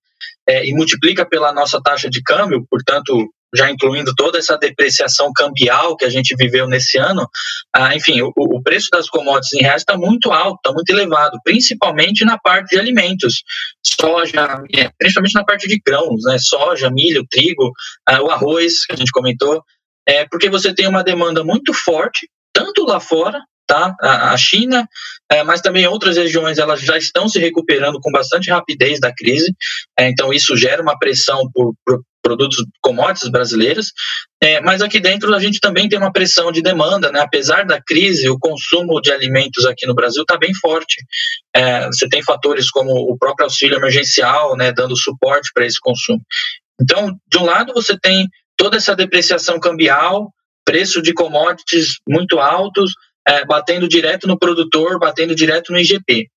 é, 0.49 0.67
e 0.67 0.73
multiplica 0.73 1.25
pela 1.25 1.53
nossa 1.53 1.81
taxa 1.83 2.09
de 2.09 2.23
câmbio, 2.23 2.67
portanto, 2.71 3.29
já 3.55 3.71
incluindo 3.71 4.15
toda 4.15 4.39
essa 4.39 4.57
depreciação 4.57 5.33
cambial 5.35 5.97
que 5.97 6.05
a 6.05 6.11
gente 6.11 6.35
viveu 6.37 6.69
nesse 6.69 6.99
ano, 6.99 7.27
ah, 7.73 7.95
enfim, 7.95 8.21
o, 8.23 8.33
o, 8.37 8.62
preço 8.62 8.89
das 8.93 9.09
commodities 9.09 9.55
em 9.55 9.62
reais 9.62 9.83
está 9.83 9.97
muito 9.97 10.31
alto, 10.31 10.57
está 10.57 10.73
muito 10.73 10.91
elevado, 10.91 11.39
principalmente 11.45 12.25
na 12.25 12.39
parte 12.39 12.71
de 12.71 12.79
alimentos, 12.79 13.43
soja, 13.83 14.62
é, 14.75 14.91
principalmente 14.99 15.35
na 15.35 15.45
parte 15.45 15.69
de 15.69 15.81
grãos, 15.85 16.23
né, 16.25 16.37
soja, 16.39 16.91
milho, 16.91 17.25
trigo, 17.31 17.73
ah, 18.07 18.23
o 18.23 18.31
arroz 18.31 18.85
que 18.85 18.95
a 18.95 18.97
gente 18.97 19.12
comentou, 19.12 19.62
é 20.07 20.27
porque 20.31 20.49
você 20.49 20.75
tem 20.75 20.87
uma 20.87 21.03
demanda 21.03 21.42
muito 21.45 21.73
forte, 21.73 22.29
tanto 22.53 22.85
lá 22.85 23.01
fora 23.01 23.40
tá? 23.66 23.95
A, 24.01 24.37
China, 24.37 24.88
é, 25.31 25.42
mas 25.42 25.61
também 25.61 25.87
outras 25.87 26.16
regiões 26.16 26.59
elas 26.59 26.81
já 26.81 26.97
estão 26.97 27.29
se 27.29 27.38
recuperando 27.38 27.99
com 28.01 28.12
bastante 28.12 28.51
rapidez 28.51 29.01
da 29.01 29.12
crise, 29.12 29.53
é, 29.99 30.09
então 30.09 30.33
isso 30.33 30.57
gera 30.57 30.81
uma 30.81 30.99
pressão 30.99 31.51
por, 31.53 31.75
por 31.85 32.01
produtos 32.23 32.64
commodities 32.81 33.31
brasileiros, 33.31 33.92
é, 34.42 34.61
mas 34.61 34.83
aqui 34.83 34.99
dentro 34.99 35.33
a 35.35 35.38
gente 35.38 35.61
também 35.61 35.88
tem 35.88 35.99
uma 35.99 36.12
pressão 36.12 36.51
de 36.51 36.61
demanda, 36.61 37.12
né? 37.12 37.21
Apesar 37.21 37.64
da 37.64 37.81
crise, 37.81 38.29
o 38.29 38.38
consumo 38.38 39.01
de 39.01 39.12
alimentos 39.12 39.64
aqui 39.64 39.87
no 39.87 39.95
Brasil 39.95 40.23
está 40.23 40.37
bem 40.37 40.53
forte. 40.55 40.97
É, 41.55 41.87
você 41.87 42.09
tem 42.09 42.23
fatores 42.25 42.69
como 42.69 42.90
o 42.92 43.16
próprio 43.16 43.45
auxílio 43.45 43.77
emergencial, 43.77 44.57
né, 44.57 44.73
dando 44.73 44.97
suporte 44.97 45.51
para 45.55 45.66
esse 45.66 45.79
consumo. 45.81 46.21
Então, 46.81 47.16
de 47.31 47.38
um 47.38 47.45
lado 47.45 47.73
você 47.73 47.97
tem 47.99 48.29
toda 48.57 48.77
essa 48.77 48.95
depreciação 48.95 49.61
cambial, 49.61 50.33
preço 50.64 51.01
de 51.03 51.12
commodities 51.12 52.01
muito 52.09 52.38
altos, 52.38 52.92
é, 53.27 53.45
batendo 53.45 53.88
direto 53.88 54.27
no 54.27 54.38
produtor, 54.38 54.99
batendo 54.99 55.35
direto 55.35 55.73
no 55.73 55.79
IGP. 55.79 56.29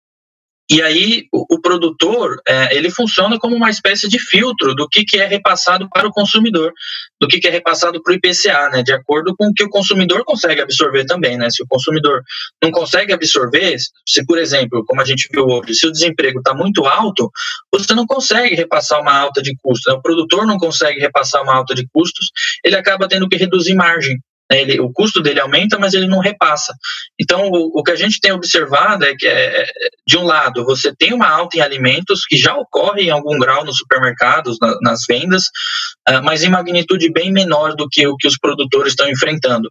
E 0.71 0.83
aí 0.83 1.25
o, 1.33 1.55
o 1.55 1.61
produtor 1.61 2.39
é, 2.47 2.75
ele 2.75 2.91
funciona 2.91 3.39
como 3.39 3.55
uma 3.55 3.71
espécie 3.71 4.07
de 4.07 4.19
filtro 4.19 4.75
do 4.75 4.87
que, 4.87 5.03
que 5.03 5.17
é 5.17 5.25
repassado 5.25 5.89
para 5.89 6.07
o 6.07 6.11
consumidor, 6.11 6.71
do 7.19 7.27
que, 7.27 7.39
que 7.39 7.47
é 7.47 7.51
repassado 7.51 8.01
para 8.03 8.13
o 8.13 8.15
IPCA, 8.15 8.69
né, 8.69 8.83
de 8.83 8.93
acordo 8.93 9.35
com 9.35 9.47
o 9.47 9.53
que 9.53 9.63
o 9.63 9.69
consumidor 9.69 10.23
consegue 10.23 10.61
absorver 10.61 11.05
também. 11.05 11.37
Né? 11.37 11.49
Se 11.49 11.63
o 11.63 11.67
consumidor 11.67 12.21
não 12.63 12.69
consegue 12.69 13.11
absorver, 13.11 13.77
se 14.07 14.23
por 14.25 14.37
exemplo, 14.37 14.83
como 14.85 15.01
a 15.01 15.05
gente 15.05 15.27
viu 15.33 15.45
hoje, 15.45 15.73
se 15.73 15.87
o 15.87 15.91
desemprego 15.91 16.37
está 16.37 16.53
muito 16.53 16.85
alto, 16.85 17.31
você 17.73 17.95
não 17.95 18.05
consegue 18.05 18.53
repassar 18.53 19.01
uma 19.01 19.17
alta 19.17 19.41
de 19.41 19.55
custos. 19.63 19.91
Né? 19.91 19.97
O 19.97 20.03
produtor 20.03 20.45
não 20.45 20.57
consegue 20.59 20.99
repassar 20.99 21.41
uma 21.41 21.55
alta 21.55 21.73
de 21.73 21.87
custos, 21.91 22.27
ele 22.63 22.75
acaba 22.75 23.07
tendo 23.07 23.27
que 23.27 23.37
reduzir 23.37 23.73
margem. 23.73 24.19
Ele, 24.51 24.79
o 24.79 24.91
custo 24.91 25.21
dele 25.21 25.39
aumenta, 25.39 25.77
mas 25.77 25.93
ele 25.93 26.07
não 26.07 26.19
repassa. 26.19 26.73
Então, 27.19 27.49
o, 27.49 27.79
o 27.79 27.83
que 27.83 27.91
a 27.91 27.95
gente 27.95 28.19
tem 28.19 28.31
observado 28.31 29.05
é 29.05 29.15
que, 29.15 29.27
é, 29.27 29.65
de 30.07 30.17
um 30.17 30.23
lado, 30.23 30.65
você 30.65 30.93
tem 30.95 31.13
uma 31.13 31.27
alta 31.27 31.57
em 31.57 31.61
alimentos, 31.61 32.25
que 32.27 32.35
já 32.35 32.55
ocorre 32.55 33.03
em 33.03 33.09
algum 33.11 33.37
grau 33.37 33.63
nos 33.63 33.77
supermercados, 33.77 34.57
na, 34.59 34.75
nas 34.81 35.01
vendas, 35.07 35.43
uh, 36.09 36.23
mas 36.23 36.43
em 36.43 36.49
magnitude 36.49 37.11
bem 37.11 37.31
menor 37.31 37.75
do 37.75 37.87
que 37.87 38.07
o 38.07 38.17
que 38.17 38.27
os 38.27 38.37
produtores 38.37 38.93
estão 38.93 39.07
enfrentando. 39.07 39.69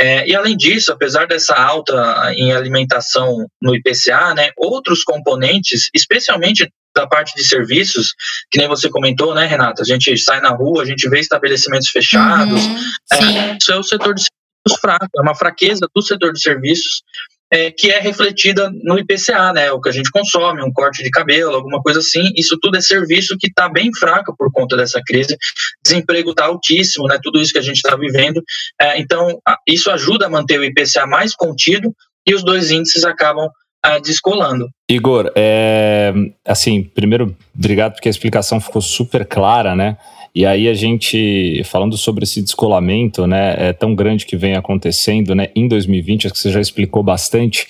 É, 0.00 0.28
e, 0.28 0.34
além 0.36 0.56
disso, 0.56 0.92
apesar 0.92 1.26
dessa 1.26 1.54
alta 1.54 2.32
em 2.34 2.52
alimentação 2.52 3.46
no 3.60 3.74
IPCA, 3.74 4.34
né, 4.34 4.50
outros 4.56 5.02
componentes, 5.02 5.88
especialmente 5.94 6.70
da 6.98 7.06
parte 7.06 7.34
de 7.36 7.44
serviços, 7.44 8.14
que 8.50 8.58
nem 8.58 8.66
você 8.66 8.90
comentou, 8.90 9.34
né, 9.34 9.46
Renata? 9.46 9.82
A 9.82 9.84
gente 9.84 10.16
sai 10.18 10.40
na 10.40 10.50
rua, 10.50 10.82
a 10.82 10.86
gente 10.86 11.08
vê 11.08 11.20
estabelecimentos 11.20 11.88
fechados. 11.90 12.64
Uhum, 12.64 12.76
é, 13.12 13.56
isso 13.60 13.72
é 13.72 13.76
o 13.78 13.82
setor 13.82 14.14
de 14.14 14.22
serviços 14.22 14.80
fraco, 14.80 15.08
é 15.16 15.22
uma 15.22 15.34
fraqueza 15.34 15.88
do 15.94 16.02
setor 16.02 16.32
de 16.32 16.42
serviços. 16.42 17.02
É, 17.50 17.70
que 17.70 17.90
é 17.90 17.98
refletida 17.98 18.70
no 18.84 18.98
IPCA, 18.98 19.54
né? 19.54 19.72
O 19.72 19.80
que 19.80 19.88
a 19.88 19.92
gente 19.92 20.10
consome, 20.10 20.62
um 20.62 20.70
corte 20.70 21.02
de 21.02 21.08
cabelo, 21.08 21.54
alguma 21.54 21.80
coisa 21.80 22.00
assim. 22.00 22.30
Isso 22.36 22.58
tudo 22.60 22.76
é 22.76 22.80
serviço 22.82 23.38
que 23.40 23.46
está 23.46 23.70
bem 23.70 23.90
fraco 23.98 24.36
por 24.36 24.52
conta 24.52 24.76
dessa 24.76 25.00
crise. 25.02 25.34
Desemprego 25.82 26.32
está 26.32 26.44
altíssimo, 26.44 27.06
né? 27.06 27.18
Tudo 27.22 27.40
isso 27.40 27.50
que 27.50 27.58
a 27.58 27.62
gente 27.62 27.76
está 27.76 27.96
vivendo. 27.96 28.42
É, 28.78 29.00
então, 29.00 29.40
isso 29.66 29.90
ajuda 29.90 30.26
a 30.26 30.28
manter 30.28 30.60
o 30.60 30.64
IPCA 30.64 31.06
mais 31.06 31.34
contido 31.34 31.90
e 32.26 32.34
os 32.34 32.44
dois 32.44 32.70
índices 32.70 33.02
acabam 33.04 33.48
ah, 33.82 33.98
descolando. 33.98 34.68
Igor, 34.90 35.30
é, 35.36 36.12
assim, 36.44 36.82
primeiro, 36.82 37.36
obrigado 37.56 37.92
porque 37.94 38.08
a 38.08 38.10
explicação 38.10 38.60
ficou 38.60 38.82
super 38.82 39.24
clara, 39.24 39.76
né? 39.76 39.96
E 40.34 40.44
aí 40.44 40.68
a 40.68 40.74
gente, 40.74 41.62
falando 41.64 41.96
sobre 41.96 42.24
esse 42.24 42.42
descolamento, 42.42 43.26
né, 43.26 43.54
é 43.58 43.72
tão 43.72 43.94
grande 43.94 44.26
que 44.26 44.36
vem 44.36 44.54
acontecendo, 44.54 45.34
né, 45.34 45.48
em 45.56 45.66
2020, 45.66 46.26
acho 46.26 46.34
que 46.34 46.40
você 46.40 46.52
já 46.52 46.60
explicou 46.60 47.02
bastante. 47.02 47.66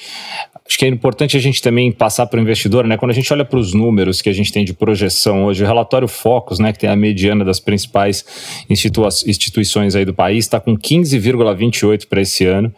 Acho 0.67 0.79
que 0.79 0.85
é 0.85 0.89
importante 0.89 1.37
a 1.37 1.41
gente 1.41 1.63
também 1.63 1.91
passar 1.91 2.27
para 2.27 2.39
o 2.39 2.43
investidor, 2.43 2.87
né, 2.87 2.99
quando 2.99 3.11
a 3.11 3.15
gente 3.15 3.33
olha 3.33 3.45
para 3.45 3.59
os 3.59 3.73
números 3.73 4.21
que 4.21 4.29
a 4.29 4.33
gente 4.33 4.53
tem 4.53 4.65
de 4.65 4.75
projeção 4.75 5.45
hoje, 5.45 5.63
o 5.63 5.67
relatório 5.67 6.09
Focus, 6.09 6.59
né, 6.59 6.73
que 6.73 6.79
tem 6.79 6.91
a 6.91 6.97
mediana 6.97 7.45
das 7.45 7.59
principais 7.59 8.25
instituições 8.69 9.95
aí 9.95 10.05
do 10.05 10.13
país, 10.13 10.45
está 10.45 10.61
com 10.61 10.77
15,28 10.77 12.07
para 12.07 12.21
esse 12.21 12.45
ano. 12.45 12.73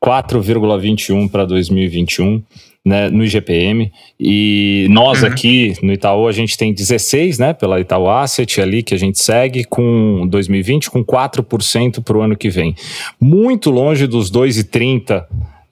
4,21 0.00 1.28
para 1.28 1.44
2021 1.44 2.42
né, 2.84 3.08
no 3.08 3.24
IGPM. 3.24 3.92
E 4.18 4.86
nós 4.90 5.22
uhum. 5.22 5.28
aqui 5.28 5.74
no 5.82 5.92
Itaú, 5.92 6.26
a 6.26 6.32
gente 6.32 6.56
tem 6.56 6.72
16, 6.72 7.38
né, 7.38 7.52
pela 7.52 7.80
Itaú 7.80 8.08
Asset 8.08 8.60
ali, 8.60 8.82
que 8.82 8.94
a 8.94 8.98
gente 8.98 9.22
segue 9.22 9.64
com 9.64 10.26
2020, 10.28 10.90
com 10.90 11.04
4% 11.04 12.02
para 12.02 12.18
o 12.18 12.20
ano 12.20 12.36
que 12.36 12.50
vem. 12.50 12.74
Muito 13.20 13.70
longe 13.70 14.06
dos 14.06 14.30
2,30% 14.30 15.24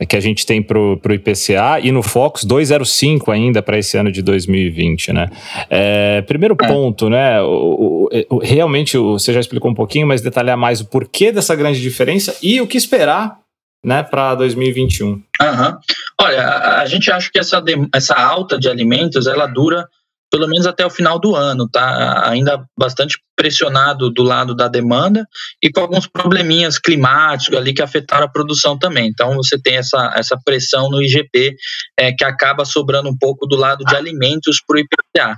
que 0.07 0.17
a 0.17 0.21
gente 0.21 0.47
tem 0.47 0.63
para 0.63 0.79
o 0.79 0.99
IPCA 1.11 1.79
e 1.83 1.93
no 1.93 2.03
Focus 2.03 2.45
2,05 2.45 3.33
ainda 3.33 3.61
para 3.61 3.79
esse 3.79 3.99
ano 3.99 4.11
de 4.11 4.23
2020, 4.23 5.13
né? 5.13 5.29
É, 5.69 6.23
primeiro 6.23 6.57
é. 6.61 6.67
ponto, 6.67 7.11
né? 7.11 7.41
O, 7.43 8.09
o, 8.11 8.37
o, 8.37 8.39
realmente 8.39 8.97
você 8.97 9.33
já 9.33 9.41
explicou 9.41 9.71
um 9.71 9.75
pouquinho, 9.75 10.07
mas 10.07 10.23
detalhar 10.23 10.57
mais 10.57 10.81
o 10.81 10.87
porquê 10.87 11.31
dessa 11.31 11.55
grande 11.55 11.81
diferença 11.81 12.35
e 12.43 12.61
o 12.61 12.67
que 12.67 12.79
esperar 12.79 13.40
né, 13.85 14.03
para 14.03 14.35
2021. 14.35 15.09
Uhum. 15.09 15.25
Olha, 16.21 16.43
a, 16.43 16.81
a, 16.83 16.87
gente 16.87 17.11
acha 17.11 17.31
que 17.33 17.39
essa, 17.39 17.63
essa 17.95 18.15
alta 18.15 18.59
de 18.59 18.69
alimentos 18.69 19.27
ela 19.27 19.47
dura 19.47 19.87
pelo 20.31 20.47
menos 20.47 20.65
até 20.65 20.87
o 20.87 20.91
final 20.91 21.19
do 21.19 21.35
ano, 21.35 21.69
tá? 21.69 22.29
Ainda 22.31 22.65
bastante 22.79 23.19
pressionado 23.35 24.11
do 24.11 24.23
lado 24.23 24.55
da 24.55 24.69
demanda 24.69 25.27
e 25.61 25.71
com 25.73 25.81
alguns 25.81 26.07
probleminhas 26.07 26.79
climáticos 26.79 27.59
ali 27.59 27.75
que 27.75 27.83
afetaram 27.83 28.27
a 28.27 28.31
produção 28.31 28.79
também. 28.79 29.09
Então 29.09 29.35
você 29.35 29.61
tem 29.61 29.77
essa, 29.77 30.13
essa 30.15 30.39
pressão 30.45 30.89
no 30.89 31.03
IGP 31.03 31.57
é, 31.99 32.13
que 32.13 32.25
acaba 32.25 32.65
sobrando 32.65 33.09
um 33.09 33.17
pouco 33.19 33.45
do 33.47 33.57
lado 33.57 33.85
de 33.85 33.97
alimentos 33.97 34.63
para 34.65 34.77
o 34.77 34.79
IPCA. 34.79 35.37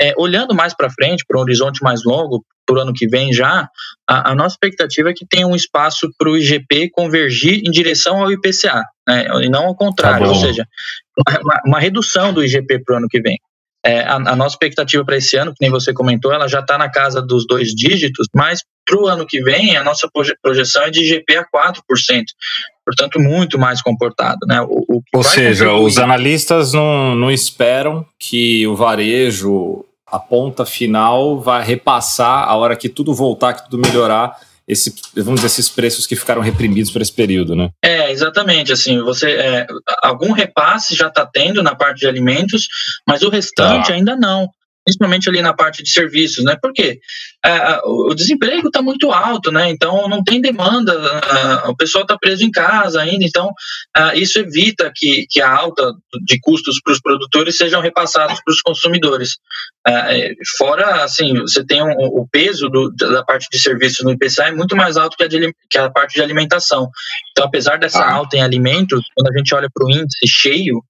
É, 0.00 0.12
olhando 0.18 0.54
mais 0.54 0.74
para 0.74 0.90
frente, 0.90 1.24
para 1.26 1.38
um 1.38 1.42
horizonte 1.42 1.82
mais 1.82 2.04
longo, 2.04 2.44
para 2.66 2.76
o 2.76 2.80
ano 2.80 2.92
que 2.92 3.06
vem 3.06 3.32
já, 3.32 3.68
a, 4.08 4.32
a, 4.32 4.34
nossa 4.34 4.54
expectativa 4.54 5.10
é 5.10 5.14
que 5.14 5.24
tenha 5.24 5.46
um 5.46 5.54
espaço 5.54 6.10
para 6.18 6.28
o 6.28 6.36
IGP 6.36 6.90
convergir 6.90 7.62
em 7.64 7.70
direção 7.70 8.22
ao 8.22 8.30
IPCA, 8.30 8.82
né, 9.08 9.26
e 9.42 9.48
não 9.48 9.66
ao 9.66 9.76
contrário, 9.76 10.26
tá 10.26 10.32
ou 10.32 10.34
seja, 10.34 10.66
uma, 11.42 11.60
uma 11.64 11.80
redução 11.80 12.32
do 12.32 12.44
IGP 12.44 12.82
para 12.84 12.94
o 12.94 12.98
ano 12.98 13.08
que 13.08 13.20
vem. 13.20 13.38
É, 13.86 14.00
a, 14.00 14.14
a, 14.16 14.36
nossa 14.36 14.54
expectativa 14.54 15.04
para 15.04 15.16
esse 15.16 15.36
ano, 15.36 15.52
que 15.52 15.58
nem 15.60 15.70
você 15.70 15.92
comentou, 15.92 16.32
ela 16.32 16.48
já 16.48 16.58
está 16.58 16.76
na 16.76 16.90
casa 16.90 17.22
dos 17.22 17.46
dois 17.46 17.68
dígitos, 17.68 18.26
mas 18.34 18.60
para 18.84 19.00
o 19.00 19.06
ano 19.06 19.26
que 19.26 19.40
vem 19.42 19.76
a 19.76 19.84
nossa 19.84 20.08
projeção 20.42 20.82
é 20.82 20.90
de 20.90 21.02
IGP 21.02 21.36
a 21.36 21.44
4%, 21.44 21.82
portanto 22.84 23.20
muito 23.20 23.58
mais 23.58 23.80
comportado. 23.80 24.38
Né? 24.46 24.60
O, 24.62 24.84
o 24.88 25.02
Ou 25.14 25.22
seja, 25.22 25.72
os 25.72 25.98
analistas 25.98 26.72
não, 26.72 27.14
não 27.14 27.30
esperam 27.30 28.04
que 28.18 28.66
o 28.66 28.74
varejo, 28.74 29.84
a 30.06 30.18
ponta 30.18 30.66
final, 30.66 31.40
vai 31.40 31.64
repassar 31.64 32.48
a 32.48 32.56
hora 32.56 32.76
que 32.76 32.88
tudo 32.88 33.14
voltar, 33.14 33.54
que 33.54 33.70
tudo 33.70 33.86
melhorar, 33.86 34.36
esse, 34.66 34.94
vamos 35.14 35.40
dizer, 35.40 35.46
esses 35.46 35.68
preços 35.68 36.06
que 36.06 36.16
ficaram 36.16 36.42
reprimidos 36.42 36.90
por 36.90 37.00
esse 37.00 37.12
período, 37.12 37.54
né? 37.54 37.70
É, 37.82 38.10
exatamente. 38.10 38.72
Assim, 38.72 39.00
você 39.02 39.30
é, 39.30 39.66
algum 40.02 40.32
repasse 40.32 40.94
já 40.94 41.08
está 41.08 41.24
tendo 41.24 41.62
na 41.62 41.74
parte 41.74 42.00
de 42.00 42.06
alimentos, 42.06 42.66
mas 43.06 43.22
o 43.22 43.28
restante 43.28 43.88
tá. 43.88 43.94
ainda 43.94 44.16
não 44.16 44.48
principalmente 44.86 45.28
ali 45.28 45.42
na 45.42 45.52
parte 45.52 45.82
de 45.82 45.90
serviços, 45.90 46.44
né? 46.44 46.56
Porque 46.62 47.00
é, 47.44 47.80
o 47.84 48.14
desemprego 48.14 48.68
está 48.68 48.80
muito 48.80 49.10
alto, 49.10 49.50
né? 49.50 49.68
Então 49.68 50.08
não 50.08 50.22
tem 50.22 50.40
demanda, 50.40 50.94
o 51.66 51.76
pessoal 51.76 52.02
está 52.02 52.16
preso 52.16 52.44
em 52.44 52.50
casa 52.52 53.00
ainda, 53.02 53.24
então 53.24 53.52
isso 54.14 54.38
evita 54.38 54.92
que, 54.94 55.26
que 55.28 55.40
a 55.40 55.50
alta 55.50 55.92
de 56.24 56.38
custos 56.40 56.80
para 56.82 56.92
os 56.92 57.00
produtores 57.00 57.56
sejam 57.56 57.80
repassados 57.80 58.40
para 58.44 58.52
os 58.52 58.60
consumidores. 58.60 59.38
É, 59.86 60.32
fora, 60.58 61.04
assim, 61.04 61.34
você 61.34 61.64
tem 61.64 61.82
um, 61.82 61.92
o 61.96 62.26
peso 62.30 62.68
do, 62.68 62.92
da 62.92 63.24
parte 63.24 63.48
de 63.50 63.58
serviços 63.58 64.04
no 64.04 64.12
IPCA 64.12 64.48
é 64.48 64.52
muito 64.52 64.76
mais 64.76 64.96
alto 64.96 65.16
que 65.16 65.24
a, 65.24 65.28
de, 65.28 65.52
que 65.70 65.78
a 65.78 65.90
parte 65.90 66.14
de 66.14 66.22
alimentação. 66.22 66.88
Então, 67.30 67.44
apesar 67.44 67.78
dessa 67.78 68.00
ah. 68.00 68.12
alta 68.12 68.36
em 68.36 68.42
alimentos, 68.42 69.00
quando 69.14 69.32
a 69.32 69.38
gente 69.38 69.54
olha 69.54 69.68
para 69.72 69.86
o 69.86 69.90
índice 69.90 70.26
cheio, 70.26 70.82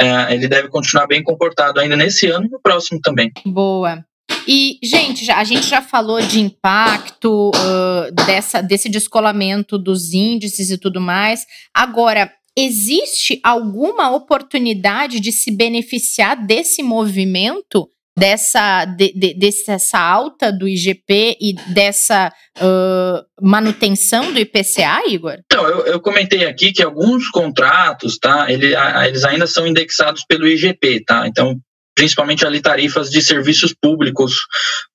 é, 0.00 0.34
ele 0.34 0.48
deve 0.48 0.68
continuar 0.68 1.06
bem 1.06 1.22
comportado 1.22 1.80
ainda 1.80 1.96
nesse 1.96 2.26
ano 2.28 2.46
e 2.46 2.50
no 2.50 2.60
próximo 2.60 3.00
também. 3.02 3.30
Boa. 3.44 4.04
E, 4.46 4.78
gente, 4.82 5.30
a 5.30 5.44
gente 5.44 5.66
já 5.66 5.82
falou 5.82 6.20
de 6.20 6.40
impacto 6.40 7.50
uh, 7.50 8.12
dessa, 8.26 8.62
desse 8.62 8.88
descolamento 8.88 9.76
dos 9.78 10.12
índices 10.12 10.70
e 10.70 10.78
tudo 10.78 11.00
mais. 11.00 11.44
Agora, 11.74 12.32
existe 12.56 13.40
alguma 13.44 14.10
oportunidade 14.10 15.20
de 15.20 15.32
se 15.32 15.50
beneficiar 15.50 16.34
desse 16.46 16.82
movimento 16.82 17.88
dessa, 18.18 18.84
de, 18.84 19.12
de, 19.12 19.34
dessa 19.34 19.98
alta 19.98 20.52
do 20.52 20.68
IGP 20.68 21.36
e 21.40 21.54
dessa 21.72 22.32
uh, 22.58 23.24
manutenção 23.40 24.32
do 24.32 24.38
IPCA, 24.38 25.08
Igor? 25.08 25.38
Então, 25.46 25.66
eu, 25.66 25.86
eu, 25.86 26.00
comentei 26.00 26.46
aqui 26.46 26.72
que 26.72 26.82
alguns 26.82 27.28
contratos, 27.30 28.18
tá, 28.18 28.50
ele, 28.50 28.74
a, 28.74 29.06
eles 29.08 29.24
ainda 29.24 29.46
são 29.46 29.66
indexados 29.66 30.24
pelo 30.26 30.46
IGP, 30.46 31.04
tá? 31.04 31.26
Então, 31.26 31.58
principalmente 31.98 32.46
ali 32.46 32.60
tarifas 32.60 33.10
de 33.10 33.20
serviços 33.20 33.74
públicos, 33.74 34.46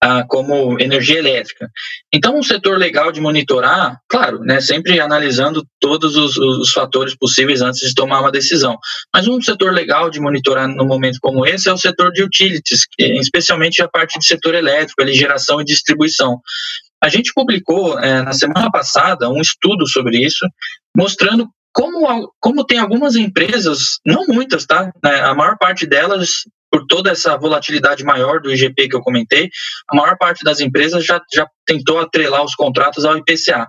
ah, 0.01 0.23
como 0.25 0.79
energia 0.79 1.19
elétrica. 1.19 1.69
Então, 2.13 2.39
um 2.39 2.41
setor 2.41 2.77
legal 2.77 3.11
de 3.11 3.19
monitorar, 3.19 3.99
claro, 4.07 4.39
né, 4.39 4.61
sempre 4.61 5.01
analisando 5.01 5.67
todos 5.81 6.15
os, 6.15 6.37
os, 6.37 6.71
fatores 6.71 7.13
possíveis 7.13 7.61
antes 7.61 7.89
de 7.89 7.93
tomar 7.93 8.21
uma 8.21 8.31
decisão. 8.31 8.77
Mas 9.13 9.27
um 9.27 9.41
setor 9.41 9.73
legal 9.73 10.09
de 10.09 10.21
monitorar 10.21 10.65
no 10.65 10.85
momento 10.85 11.17
como 11.21 11.45
esse 11.45 11.67
é 11.67 11.73
o 11.73 11.77
setor 11.77 12.09
de 12.13 12.23
utilities, 12.23 12.87
especialmente 12.97 13.81
a 13.81 13.89
parte 13.89 14.17
de 14.17 14.25
setor 14.25 14.55
elétrico, 14.55 15.01
ali, 15.01 15.13
geração 15.13 15.59
e 15.59 15.65
distribuição. 15.65 16.39
A 17.03 17.09
gente 17.09 17.33
publicou 17.33 17.99
é, 17.99 18.21
na 18.21 18.31
semana 18.31 18.71
passada 18.71 19.29
um 19.29 19.41
estudo 19.41 19.85
sobre 19.89 20.25
isso, 20.25 20.47
mostrando 20.95 21.49
como, 21.73 22.31
como 22.39 22.63
tem 22.63 22.77
algumas 22.77 23.15
empresas, 23.15 23.99
não 24.05 24.25
muitas, 24.27 24.65
tá? 24.65 24.93
Né, 25.03 25.19
a 25.21 25.33
maior 25.33 25.57
parte 25.57 25.87
delas 25.87 26.43
por 26.73 26.87
toda 26.87 27.11
essa 27.11 27.37
volatilidade 27.37 28.03
maior 28.03 28.41
do 28.41 28.51
IGP 28.51 28.89
que 28.89 28.95
eu 28.95 29.01
comentei, 29.01 29.47
a 29.87 29.95
maior 29.95 30.17
parte 30.17 30.43
das 30.43 30.59
empresas 30.59 31.05
já, 31.05 31.21
já 31.31 31.47
tentou 31.67 31.99
atrelar 31.99 32.43
os 32.43 32.55
contratos 32.55 33.05
ao 33.05 33.15
IPCA. 33.15 33.67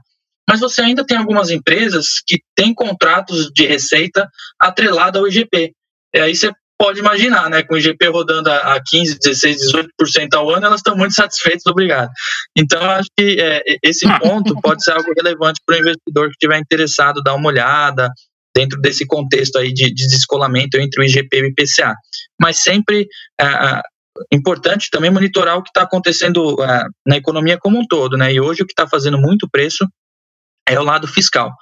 Mas 0.48 0.60
você 0.60 0.80
ainda 0.80 1.04
tem 1.04 1.18
algumas 1.18 1.50
empresas 1.50 2.22
que 2.26 2.38
têm 2.56 2.72
contratos 2.72 3.50
de 3.52 3.66
receita 3.66 4.26
atrelado 4.58 5.18
ao 5.18 5.28
IGP. 5.28 5.72
E 6.14 6.18
aí 6.18 6.34
você 6.34 6.50
pode 6.78 7.00
imaginar, 7.00 7.50
né? 7.50 7.62
Com 7.62 7.74
o 7.74 7.78
IGP 7.78 8.08
rodando 8.08 8.50
a 8.50 8.80
15, 8.82 9.18
16, 9.18 9.72
18% 10.00 10.34
ao 10.34 10.48
ano, 10.48 10.64
elas 10.64 10.80
estão 10.80 10.96
muito 10.96 11.12
satisfeitas, 11.14 11.66
obrigado. 11.66 12.10
Então, 12.56 12.82
eu 12.82 12.90
acho 12.90 13.08
que 13.18 13.36
é, 13.38 13.62
esse 13.82 14.06
ponto 14.18 14.54
pode 14.62 14.82
ser 14.82 14.92
algo 14.92 15.12
relevante 15.14 15.60
para 15.66 15.76
o 15.76 15.78
investidor 15.78 16.28
que 16.28 16.32
estiver 16.32 16.58
interessado, 16.58 17.22
dar 17.22 17.34
uma 17.34 17.48
olhada, 17.48 18.10
dentro 18.54 18.80
desse 18.80 19.06
contexto 19.06 19.56
aí 19.58 19.72
de, 19.72 19.92
de 19.92 20.06
descolamento 20.08 20.78
entre 20.78 21.00
o 21.00 21.04
IGP 21.04 21.36
e 21.36 21.42
o 21.42 21.46
IPCA. 21.46 21.94
Mas 22.40 22.58
sempre 22.62 23.06
é, 23.40 23.80
importante 24.32 24.88
também 24.90 25.10
monitorar 25.10 25.56
o 25.56 25.62
que 25.62 25.70
está 25.70 25.82
acontecendo 25.82 26.62
é, 26.62 26.84
na 27.06 27.16
economia 27.16 27.58
como 27.58 27.78
um 27.78 27.86
todo, 27.86 28.16
né? 28.16 28.32
E 28.32 28.40
hoje 28.40 28.62
o 28.62 28.66
que 28.66 28.72
está 28.72 28.86
fazendo 28.86 29.18
muito 29.18 29.48
preço 29.50 29.86
é 30.68 30.78
o 30.78 30.82
lado 30.82 31.06
fiscal. 31.06 31.52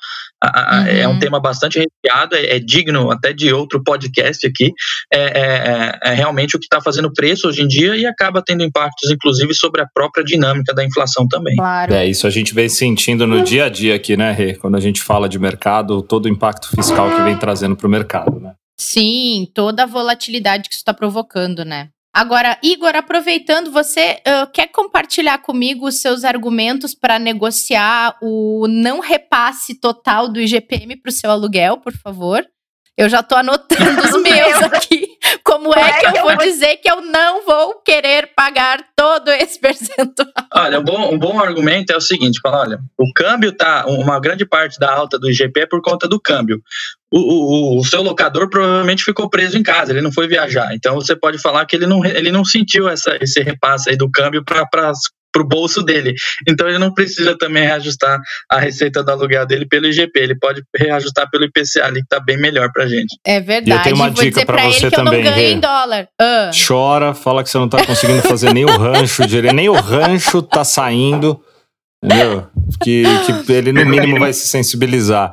Uhum. 0.44 0.86
É 0.86 1.06
um 1.06 1.18
tema 1.18 1.38
bastante 1.38 1.78
recheado, 1.78 2.34
é, 2.34 2.56
é, 2.56 2.58
digno 2.58 3.12
até 3.12 3.32
de 3.32 3.52
outro 3.52 3.82
podcast 3.82 4.44
aqui. 4.44 4.72
É, 5.12 5.20
é, 5.20 5.30
é, 5.30 6.10
é 6.10 6.14
realmente 6.14 6.56
o 6.56 6.58
que 6.58 6.66
está 6.66 6.80
fazendo 6.80 7.12
preço 7.12 7.48
hoje 7.48 7.62
em 7.62 7.68
dia 7.68 7.96
e 7.96 8.04
acaba 8.04 8.42
tendo 8.44 8.64
impactos, 8.64 9.10
inclusive, 9.10 9.54
sobre 9.54 9.82
a 9.82 9.86
própria 9.94 10.24
dinâmica 10.24 10.74
da 10.74 10.84
inflação 10.84 11.28
também. 11.28 11.54
Claro. 11.56 11.94
É, 11.94 12.06
isso 12.06 12.26
a 12.26 12.30
gente 12.30 12.52
vem 12.52 12.68
sentindo 12.68 13.26
no 13.26 13.42
dia 13.42 13.66
a 13.66 13.68
dia 13.68 13.94
aqui, 13.94 14.16
né, 14.16 14.32
Rê? 14.32 14.54
Quando 14.54 14.76
a 14.76 14.80
gente 14.80 15.00
fala 15.00 15.28
de 15.28 15.38
mercado, 15.38 16.02
todo 16.02 16.26
o 16.26 16.28
impacto 16.28 16.68
fiscal 16.74 17.08
que 17.14 17.22
vem 17.22 17.36
trazendo 17.36 17.76
para 17.76 17.86
o 17.86 17.90
mercado, 17.90 18.40
né? 18.40 18.54
Sim, 18.76 19.46
toda 19.54 19.84
a 19.84 19.86
volatilidade 19.86 20.68
que 20.68 20.74
isso 20.74 20.80
está 20.80 20.92
provocando, 20.92 21.64
né? 21.64 21.90
Agora, 22.14 22.58
Igor, 22.62 22.94
aproveitando, 22.94 23.72
você 23.72 24.20
uh, 24.26 24.50
quer 24.52 24.66
compartilhar 24.66 25.38
comigo 25.38 25.86
os 25.86 25.96
seus 25.96 26.24
argumentos 26.24 26.94
para 26.94 27.18
negociar 27.18 28.18
o 28.20 28.66
não 28.68 29.00
repasse 29.00 29.74
total 29.80 30.28
do 30.28 30.38
IGPM 30.38 30.96
para 30.96 31.08
o 31.08 31.12
seu 31.12 31.30
aluguel, 31.30 31.78
por 31.78 31.94
favor? 31.94 32.46
Eu 32.98 33.08
já 33.08 33.20
estou 33.20 33.38
anotando 33.38 34.02
os 34.02 34.12
meus 34.22 34.62
aqui. 34.62 35.11
Como 35.70 35.78
é 35.78 36.00
que 36.00 36.18
eu 36.18 36.22
vou 36.22 36.36
dizer 36.36 36.76
que 36.78 36.90
eu 36.90 37.00
não 37.00 37.44
vou 37.44 37.80
querer 37.84 38.32
pagar 38.34 38.84
todo 38.96 39.30
esse 39.30 39.58
percentual? 39.60 40.28
Olha, 40.54 40.80
um 40.80 40.84
bom, 40.84 41.14
um 41.14 41.18
bom 41.18 41.40
argumento 41.40 41.92
é 41.92 41.96
o 41.96 42.00
seguinte: 42.00 42.40
fala, 42.42 42.60
olha, 42.60 42.78
o 42.98 43.12
câmbio 43.12 43.52
tá. 43.52 43.84
Uma 43.86 44.20
grande 44.20 44.44
parte 44.44 44.78
da 44.78 44.92
alta 44.92 45.18
do 45.18 45.30
IGP 45.30 45.60
é 45.60 45.66
por 45.66 45.80
conta 45.80 46.08
do 46.08 46.20
câmbio. 46.20 46.60
O, 47.12 47.18
o, 47.18 47.80
o, 47.80 47.84
seu 47.84 48.02
locador 48.02 48.48
provavelmente 48.48 49.04
ficou 49.04 49.28
preso 49.28 49.58
em 49.58 49.62
casa, 49.62 49.92
ele 49.92 50.00
não 50.00 50.10
foi 50.10 50.26
viajar. 50.26 50.74
Então 50.74 50.94
você 50.94 51.14
pode 51.14 51.38
falar 51.38 51.66
que 51.66 51.76
ele 51.76 51.86
não, 51.86 52.02
ele 52.04 52.32
não 52.32 52.42
sentiu 52.42 52.88
essa, 52.88 53.18
esse 53.20 53.42
repasse 53.42 53.90
aí 53.90 53.96
do 53.96 54.10
câmbio 54.10 54.42
para 54.42 54.92
para 55.32 55.42
o 55.42 55.46
bolso 55.46 55.82
dele. 55.82 56.14
Então 56.48 56.68
ele 56.68 56.78
não 56.78 56.92
precisa 56.92 57.36
também 57.36 57.64
reajustar 57.64 58.20
a 58.50 58.60
receita 58.60 59.02
do 59.02 59.10
aluguel 59.10 59.46
dele 59.46 59.66
pelo 59.66 59.86
IGP, 59.86 60.18
ele 60.18 60.38
pode 60.38 60.62
reajustar 60.76 61.28
pelo 61.30 61.44
IPCA 61.44 61.84
ali, 61.84 62.00
que 62.00 62.06
está 62.06 62.20
bem 62.20 62.38
melhor 62.38 62.70
para 62.72 62.86
gente. 62.86 63.18
É 63.24 63.40
verdade. 63.40 63.70
E 63.70 63.72
eu 63.72 63.82
tenho 63.82 63.96
uma 63.96 64.10
Vou 64.10 64.22
dica 64.22 64.44
para 64.44 64.64
você 64.64 64.90
também. 64.90 65.52
em 65.52 65.60
dólar. 65.60 66.08
Uh. 66.20 66.66
Chora, 66.66 67.14
fala 67.14 67.42
que 67.42 67.50
você 67.50 67.58
não 67.58 67.66
está 67.66 67.84
conseguindo 67.84 68.22
fazer 68.22 68.52
nem 68.52 68.64
o 68.64 68.76
rancho 68.76 69.26
direito, 69.26 69.54
nem 69.54 69.68
o 69.68 69.74
rancho 69.74 70.42
tá 70.42 70.64
saindo. 70.64 71.42
Entendeu? 72.04 72.48
Que, 72.82 73.04
que 73.46 73.52
ele, 73.52 73.72
no 73.72 73.86
mínimo, 73.86 74.18
vai 74.18 74.32
se 74.32 74.48
sensibilizar. 74.48 75.32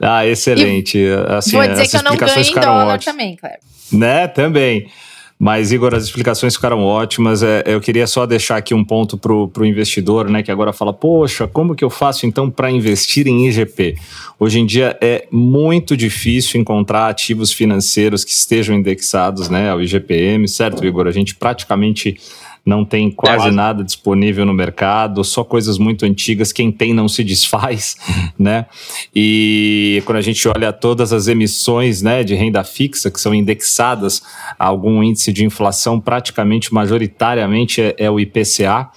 Ah, 0.00 0.24
excelente. 0.24 1.04
Assim, 1.26 1.56
vou 1.56 1.66
dizer 1.66 1.88
que 1.88 1.96
eu 1.96 2.02
não 2.04 2.16
ganho 2.16 2.40
em 2.40 2.54
dólar 2.54 2.94
ótimas. 2.94 3.04
também, 3.04 3.36
Cleber. 3.36 3.58
Né? 3.92 4.28
Também. 4.28 4.88
Mas, 5.38 5.70
Igor, 5.70 5.94
as 5.94 6.02
explicações 6.02 6.56
ficaram 6.56 6.82
ótimas. 6.82 7.44
É, 7.44 7.62
eu 7.64 7.80
queria 7.80 8.08
só 8.08 8.26
deixar 8.26 8.56
aqui 8.56 8.74
um 8.74 8.84
ponto 8.84 9.16
para 9.16 9.32
o 9.32 9.64
investidor, 9.64 10.28
né, 10.28 10.42
que 10.42 10.50
agora 10.50 10.72
fala: 10.72 10.92
poxa, 10.92 11.46
como 11.46 11.76
que 11.76 11.84
eu 11.84 11.90
faço 11.90 12.26
então 12.26 12.50
para 12.50 12.68
investir 12.70 13.28
em 13.28 13.46
IGP? 13.46 13.96
Hoje 14.40 14.58
em 14.58 14.66
dia 14.66 14.98
é 15.00 15.28
muito 15.30 15.96
difícil 15.96 16.60
encontrar 16.60 17.08
ativos 17.08 17.52
financeiros 17.52 18.24
que 18.24 18.32
estejam 18.32 18.74
indexados 18.74 19.48
né, 19.48 19.70
ao 19.70 19.80
IGPM, 19.80 20.48
certo, 20.48 20.84
Igor? 20.84 21.06
A 21.06 21.12
gente 21.12 21.36
praticamente 21.36 22.18
não 22.64 22.84
tem 22.84 23.10
quase 23.10 23.48
é, 23.48 23.50
nada 23.50 23.82
disponível 23.82 24.44
no 24.44 24.52
mercado, 24.52 25.24
só 25.24 25.42
coisas 25.42 25.78
muito 25.78 26.04
antigas, 26.04 26.52
quem 26.52 26.70
tem 26.70 26.92
não 26.92 27.08
se 27.08 27.22
desfaz, 27.24 27.96
né? 28.38 28.66
E 29.14 30.02
quando 30.04 30.18
a 30.18 30.22
gente 30.22 30.46
olha 30.48 30.72
todas 30.72 31.12
as 31.12 31.28
emissões 31.28 32.02
né, 32.02 32.22
de 32.22 32.34
renda 32.34 32.62
fixa 32.64 33.10
que 33.10 33.20
são 33.20 33.34
indexadas 33.34 34.22
a 34.58 34.66
algum 34.66 35.02
índice 35.02 35.32
de 35.32 35.44
inflação, 35.44 36.00
praticamente, 36.00 36.72
majoritariamente 36.72 37.80
é, 37.80 37.94
é 37.98 38.10
o 38.10 38.20
IPCA. 38.20 38.88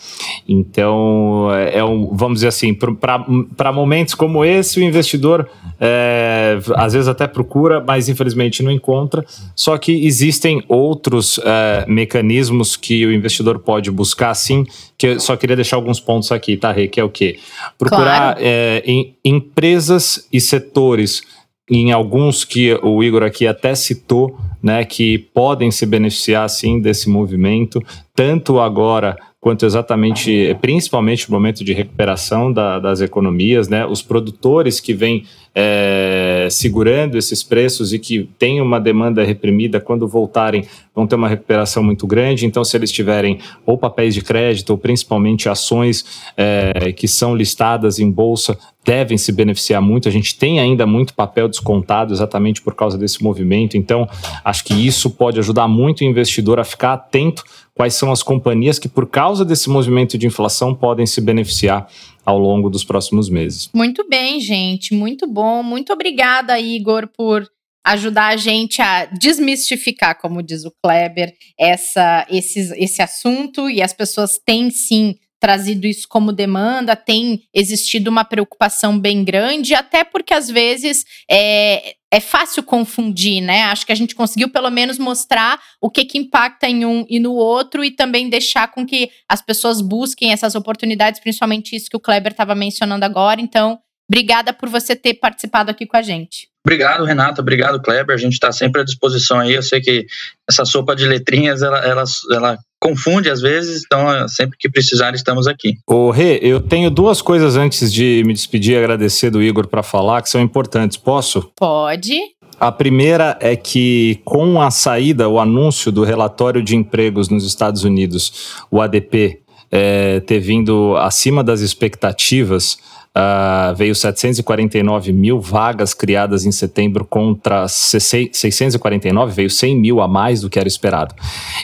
Então, 0.48 1.50
é, 1.54 1.80
é 1.80 1.84
um, 1.84 2.16
vamos 2.16 2.38
dizer 2.38 2.48
assim, 2.48 2.74
para 2.74 3.72
momentos 3.72 4.14
como 4.14 4.44
esse, 4.44 4.80
o 4.80 4.84
investidor 4.84 5.50
é, 5.80 6.60
às 6.76 6.94
vezes 6.94 7.08
até 7.08 7.28
procura, 7.28 7.84
mas 7.86 8.08
infelizmente 8.08 8.62
não 8.62 8.72
encontra. 8.72 9.26
Só 9.56 9.78
que 9.78 10.06
existem 10.06 10.64
outros 10.68 11.40
é, 11.44 11.86
mecanismos 11.88 12.76
que 12.76 13.06
o 13.06 13.12
investidor 13.12 13.51
pode 13.60 13.92
buscar, 13.92 14.34
sim, 14.34 14.66
que 14.98 15.08
eu 15.08 15.20
só 15.20 15.36
queria 15.36 15.56
deixar 15.56 15.76
alguns 15.76 16.00
pontos 16.00 16.32
aqui, 16.32 16.58
tá, 16.58 16.72
Rê? 16.72 16.88
Que 16.88 17.00
é 17.00 17.04
o 17.04 17.10
quê? 17.10 17.40
Procurar 17.78 18.36
claro. 18.36 18.40
é, 18.42 18.84
em 18.86 19.16
empresas 19.24 20.28
e 20.32 20.40
setores, 20.40 21.22
em 21.70 21.92
alguns 21.92 22.44
que 22.44 22.74
o 22.84 23.04
Igor 23.04 23.24
aqui 23.24 23.48
até 23.48 23.74
citou, 23.76 24.38
né, 24.62 24.84
que 24.86 25.18
podem 25.18 25.72
se 25.72 25.86
beneficiar, 25.86 26.50
sim, 26.50 26.80
desse 26.80 27.10
movimento, 27.10 27.82
tanto 28.14 28.60
agora 28.60 29.18
quanto 29.42 29.66
exatamente, 29.66 30.56
principalmente 30.62 31.28
no 31.28 31.36
momento 31.36 31.64
de 31.64 31.74
recuperação 31.74 32.54
da, 32.54 32.78
das 32.78 33.02
economias, 33.02 33.68
né? 33.68 33.84
Os 33.88 34.04
produtores 34.04 34.80
que 34.80 34.94
vêm 34.94 35.26
é, 35.54 36.48
segurando 36.52 37.18
esses 37.18 37.42
preços 37.42 37.92
e 37.92 37.98
que 37.98 38.30
têm 38.38 38.62
uma 38.62 38.80
demanda 38.80 39.24
reprimida, 39.24 39.82
quando 39.82 40.08
voltarem, 40.08 40.64
vão 40.94 41.08
ter 41.08 41.16
uma 41.16 41.28
recuperação 41.28 41.84
muito 41.84 42.06
grande. 42.06 42.46
Então, 42.46 42.64
se 42.64 42.78
eles 42.78 42.92
tiverem 42.92 43.40
ou 43.66 43.80
papéis 43.80 44.14
de 44.14 44.22
crédito, 44.22 44.70
ou 44.70 44.78
principalmente 44.78 45.50
ações 45.50 46.06
é, 46.38 46.94
que 46.94 47.08
são 47.08 47.36
listadas 47.36 47.98
em 47.98 48.12
bolsa, 48.12 48.56
devem 48.86 49.18
se 49.18 49.32
beneficiar 49.32 49.82
muito. 49.82 50.08
A 50.08 50.12
gente 50.12 50.38
tem 50.38 50.60
ainda 50.60 50.86
muito 50.86 51.16
papel 51.16 51.48
descontado 51.48 52.14
exatamente 52.14 52.62
por 52.62 52.76
causa 52.76 52.96
desse 52.96 53.24
movimento. 53.24 53.76
Então, 53.76 54.08
acho 54.46 54.64
que 54.64 54.74
isso 54.74 55.10
pode 55.10 55.40
ajudar 55.40 55.68
muito 55.68 56.02
o 56.02 56.04
investidor 56.04 56.60
a 56.60 56.64
ficar 56.64 56.94
atento 56.94 57.44
quais 57.82 57.96
são 57.96 58.12
as 58.12 58.22
companhias 58.22 58.78
que, 58.78 58.88
por 58.88 59.10
causa 59.10 59.44
desse 59.44 59.68
movimento 59.68 60.16
de 60.16 60.28
inflação, 60.28 60.76
podem 60.76 61.08
se 61.08 61.20
beneficiar 61.20 61.90
ao 62.24 62.38
longo 62.38 62.70
dos 62.70 62.84
próximos 62.84 63.28
meses. 63.28 63.72
Muito 63.74 64.08
bem, 64.08 64.40
gente, 64.40 64.94
muito 64.94 65.26
bom. 65.26 65.64
Muito 65.64 65.92
obrigada, 65.92 66.60
Igor, 66.60 67.08
por 67.08 67.44
ajudar 67.84 68.28
a 68.28 68.38
gente 68.38 68.84
a 68.84 69.06
desmistificar, 69.06 70.22
como 70.22 70.44
diz 70.44 70.64
o 70.64 70.72
Kleber, 70.84 71.34
essa, 71.60 72.28
esse, 72.30 72.72
esse 72.78 73.02
assunto 73.02 73.68
e 73.68 73.82
as 73.82 73.94
pessoas 73.94 74.40
têm 74.46 74.70
sim 74.70 75.16
trazido 75.40 75.88
isso 75.88 76.08
como 76.08 76.32
demanda, 76.32 76.96
tem 76.96 77.42
existido 77.52 78.12
uma 78.12 78.24
preocupação 78.24 79.00
bem 79.00 79.24
grande, 79.24 79.74
até 79.74 80.04
porque 80.04 80.36
às 80.36 80.52
vezes 80.52 81.04
é, 81.28 81.96
é 82.12 82.20
fácil 82.20 82.62
confundir, 82.62 83.42
né? 83.42 83.64
Acho 83.64 83.86
que 83.86 83.92
a 83.92 83.96
gente 83.96 84.14
conseguiu 84.14 84.50
pelo 84.50 84.70
menos 84.70 85.00
mostrar 85.00 85.60
o 85.80 85.90
que, 85.90 86.04
que 86.04 86.18
impacta 86.18 86.68
em 86.68 86.86
um 86.86 87.06
e 87.10 87.20
no 87.20 87.34
outro 87.34 87.86
e 87.86 87.90
também 87.90 88.30
deixar 88.30 88.70
com 88.70 88.86
que 88.86 89.10
as 89.30 89.42
pessoas 89.42 89.80
busquem 89.80 90.34
essas 90.34 90.54
oportunidades, 90.54 91.22
principalmente 91.22 91.74
isso 91.74 91.90
que 91.90 91.96
o 91.96 92.02
Kleber 92.02 92.34
estava 92.34 92.54
mencionando 92.54 93.06
agora. 93.06 93.40
Então, 93.40 93.80
obrigada 94.12 94.52
por 94.52 94.68
você 94.68 94.94
ter 94.94 95.14
participado 95.14 95.72
aqui 95.72 95.86
com 95.86 95.96
a 95.96 96.02
gente. 96.02 96.50
Obrigado, 96.66 97.06
Renata. 97.06 97.42
Obrigado, 97.42 97.82
Kleber. 97.82 98.14
A 98.14 98.20
gente 98.20 98.34
está 98.34 98.52
sempre 98.52 98.82
à 98.82 98.84
disposição 98.84 99.40
aí. 99.40 99.54
Eu 99.54 99.64
sei 99.64 99.80
que 99.80 100.06
essa 100.48 100.66
sopa 100.66 100.94
de 100.96 101.08
letrinhas, 101.08 101.62
ela, 101.62 101.80
ela, 101.80 102.04
ela 102.32 102.60
confunde 102.80 103.30
às 103.30 103.42
vezes, 103.42 103.84
então 103.86 104.28
sempre 104.28 104.58
que 104.60 104.70
precisar 104.70 105.16
estamos 105.16 105.48
aqui. 105.48 105.78
Ô 105.88 106.12
Rê, 106.12 106.40
eu 106.42 106.60
tenho 106.60 106.92
duas 106.92 107.22
coisas 107.22 107.56
antes 107.56 107.92
de 107.92 108.22
me 108.26 108.34
despedir 108.34 108.74
e 108.74 108.78
agradecer 108.78 109.32
do 109.32 109.42
Igor 109.42 109.68
para 109.68 109.82
falar 109.82 110.22
que 110.22 110.30
são 110.30 110.42
importantes. 110.42 110.98
Posso? 110.98 111.50
Pode. 111.56 112.20
A 112.60 112.72
primeira 112.72 113.38
é 113.40 113.56
que, 113.56 114.22
com 114.24 114.62
a 114.62 114.70
saída, 114.70 115.28
o 115.28 115.40
anúncio 115.40 115.92
do 115.92 116.04
relatório 116.04 116.62
de 116.62 116.76
empregos 116.76 117.28
nos 117.28 117.44
Estados 117.44 117.84
Unidos, 117.84 118.54
o 118.70 118.80
ADP, 118.80 119.42
é, 119.72 120.20
ter 120.20 120.40
vindo 120.40 120.96
acima 120.98 121.44
das 121.44 121.62
expectativas, 121.62 122.78
Uh, 123.14 123.76
veio 123.76 123.94
749 123.94 125.12
mil 125.12 125.42
vagas 125.42 125.94
criadas 125.94 126.46
em 126.46 126.52
setembro 126.52 127.04
contra 127.04 127.68
649, 127.68 129.34
veio 129.34 129.50
100 129.50 129.78
mil 129.78 130.00
a 130.00 130.08
mais 130.08 130.40
do 130.40 130.50
que 130.50 130.58
era 130.58 130.68
esperado. 130.68 131.14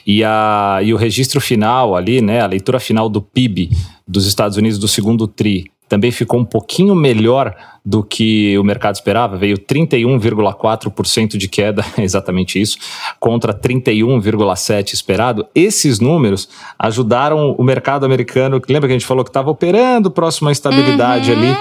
E, 0.05 0.25
a, 0.25 0.79
e 0.83 0.93
o 0.93 0.97
registro 0.97 1.39
final 1.39 1.95
ali, 1.95 2.21
né, 2.21 2.41
a 2.41 2.47
leitura 2.47 2.81
final 2.81 3.07
do 3.07 3.21
PIB 3.21 3.69
dos 4.05 4.25
Estados 4.25 4.57
Unidos 4.57 4.77
do 4.77 4.89
segundo 4.89 5.25
TRI 5.25 5.71
também 5.87 6.11
ficou 6.11 6.39
um 6.39 6.45
pouquinho 6.45 6.93
melhor 6.95 7.55
do 7.85 8.03
que 8.03 8.57
o 8.57 8.63
mercado 8.63 8.95
esperava, 8.95 9.37
veio 9.37 9.57
31,4% 9.57 11.37
de 11.37 11.47
queda, 11.47 11.85
exatamente 11.97 12.61
isso, 12.61 12.77
contra 13.19 13.53
31,7% 13.53 14.93
esperado. 14.93 15.47
Esses 15.55 15.99
números 15.99 16.49
ajudaram 16.77 17.55
o 17.57 17.63
mercado 17.63 18.05
americano, 18.05 18.59
que 18.59 18.71
lembra 18.73 18.89
que 18.89 18.93
a 18.93 18.97
gente 18.97 19.07
falou 19.07 19.23
que 19.23 19.29
estava 19.29 19.49
operando 19.49 20.11
próximo 20.11 20.49
à 20.49 20.51
estabilidade 20.51 21.31
uhum. 21.31 21.37
ali, 21.37 21.57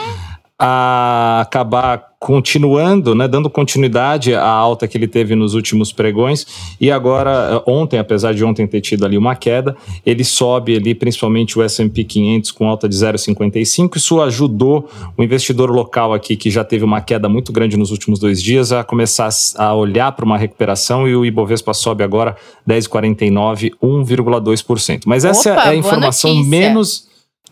a 0.58 1.42
acabar 1.42 2.15
continuando, 2.26 3.14
né, 3.14 3.28
dando 3.28 3.48
continuidade 3.48 4.34
à 4.34 4.48
alta 4.48 4.88
que 4.88 4.98
ele 4.98 5.06
teve 5.06 5.36
nos 5.36 5.54
últimos 5.54 5.92
pregões 5.92 6.44
e 6.80 6.90
agora 6.90 7.62
ontem, 7.64 8.00
apesar 8.00 8.34
de 8.34 8.44
ontem 8.44 8.66
ter 8.66 8.80
tido 8.80 9.06
ali 9.06 9.16
uma 9.16 9.36
queda, 9.36 9.76
ele 10.04 10.24
sobe 10.24 10.74
ali 10.74 10.92
principalmente 10.92 11.56
o 11.56 11.62
S&P 11.62 12.02
500 12.02 12.50
com 12.50 12.68
alta 12.68 12.88
de 12.88 12.96
0,55. 12.96 13.96
Isso 13.96 14.20
ajudou 14.20 14.90
o 15.16 15.22
investidor 15.22 15.70
local 15.70 16.12
aqui 16.12 16.34
que 16.34 16.50
já 16.50 16.64
teve 16.64 16.84
uma 16.84 17.00
queda 17.00 17.28
muito 17.28 17.52
grande 17.52 17.76
nos 17.76 17.92
últimos 17.92 18.18
dois 18.18 18.42
dias 18.42 18.72
a 18.72 18.82
começar 18.82 19.28
a 19.56 19.72
olhar 19.72 20.10
para 20.10 20.24
uma 20.24 20.36
recuperação 20.36 21.06
e 21.06 21.14
o 21.14 21.24
Ibovespa 21.24 21.72
sobe 21.72 22.02
agora 22.02 22.34
10,49, 22.68 23.70
1,2%. 23.80 25.02
Mas 25.06 25.24
essa 25.24 25.52
Opa, 25.52 25.66
é 25.66 25.68
a 25.68 25.76
informação 25.76 26.34
menos 26.42 27.06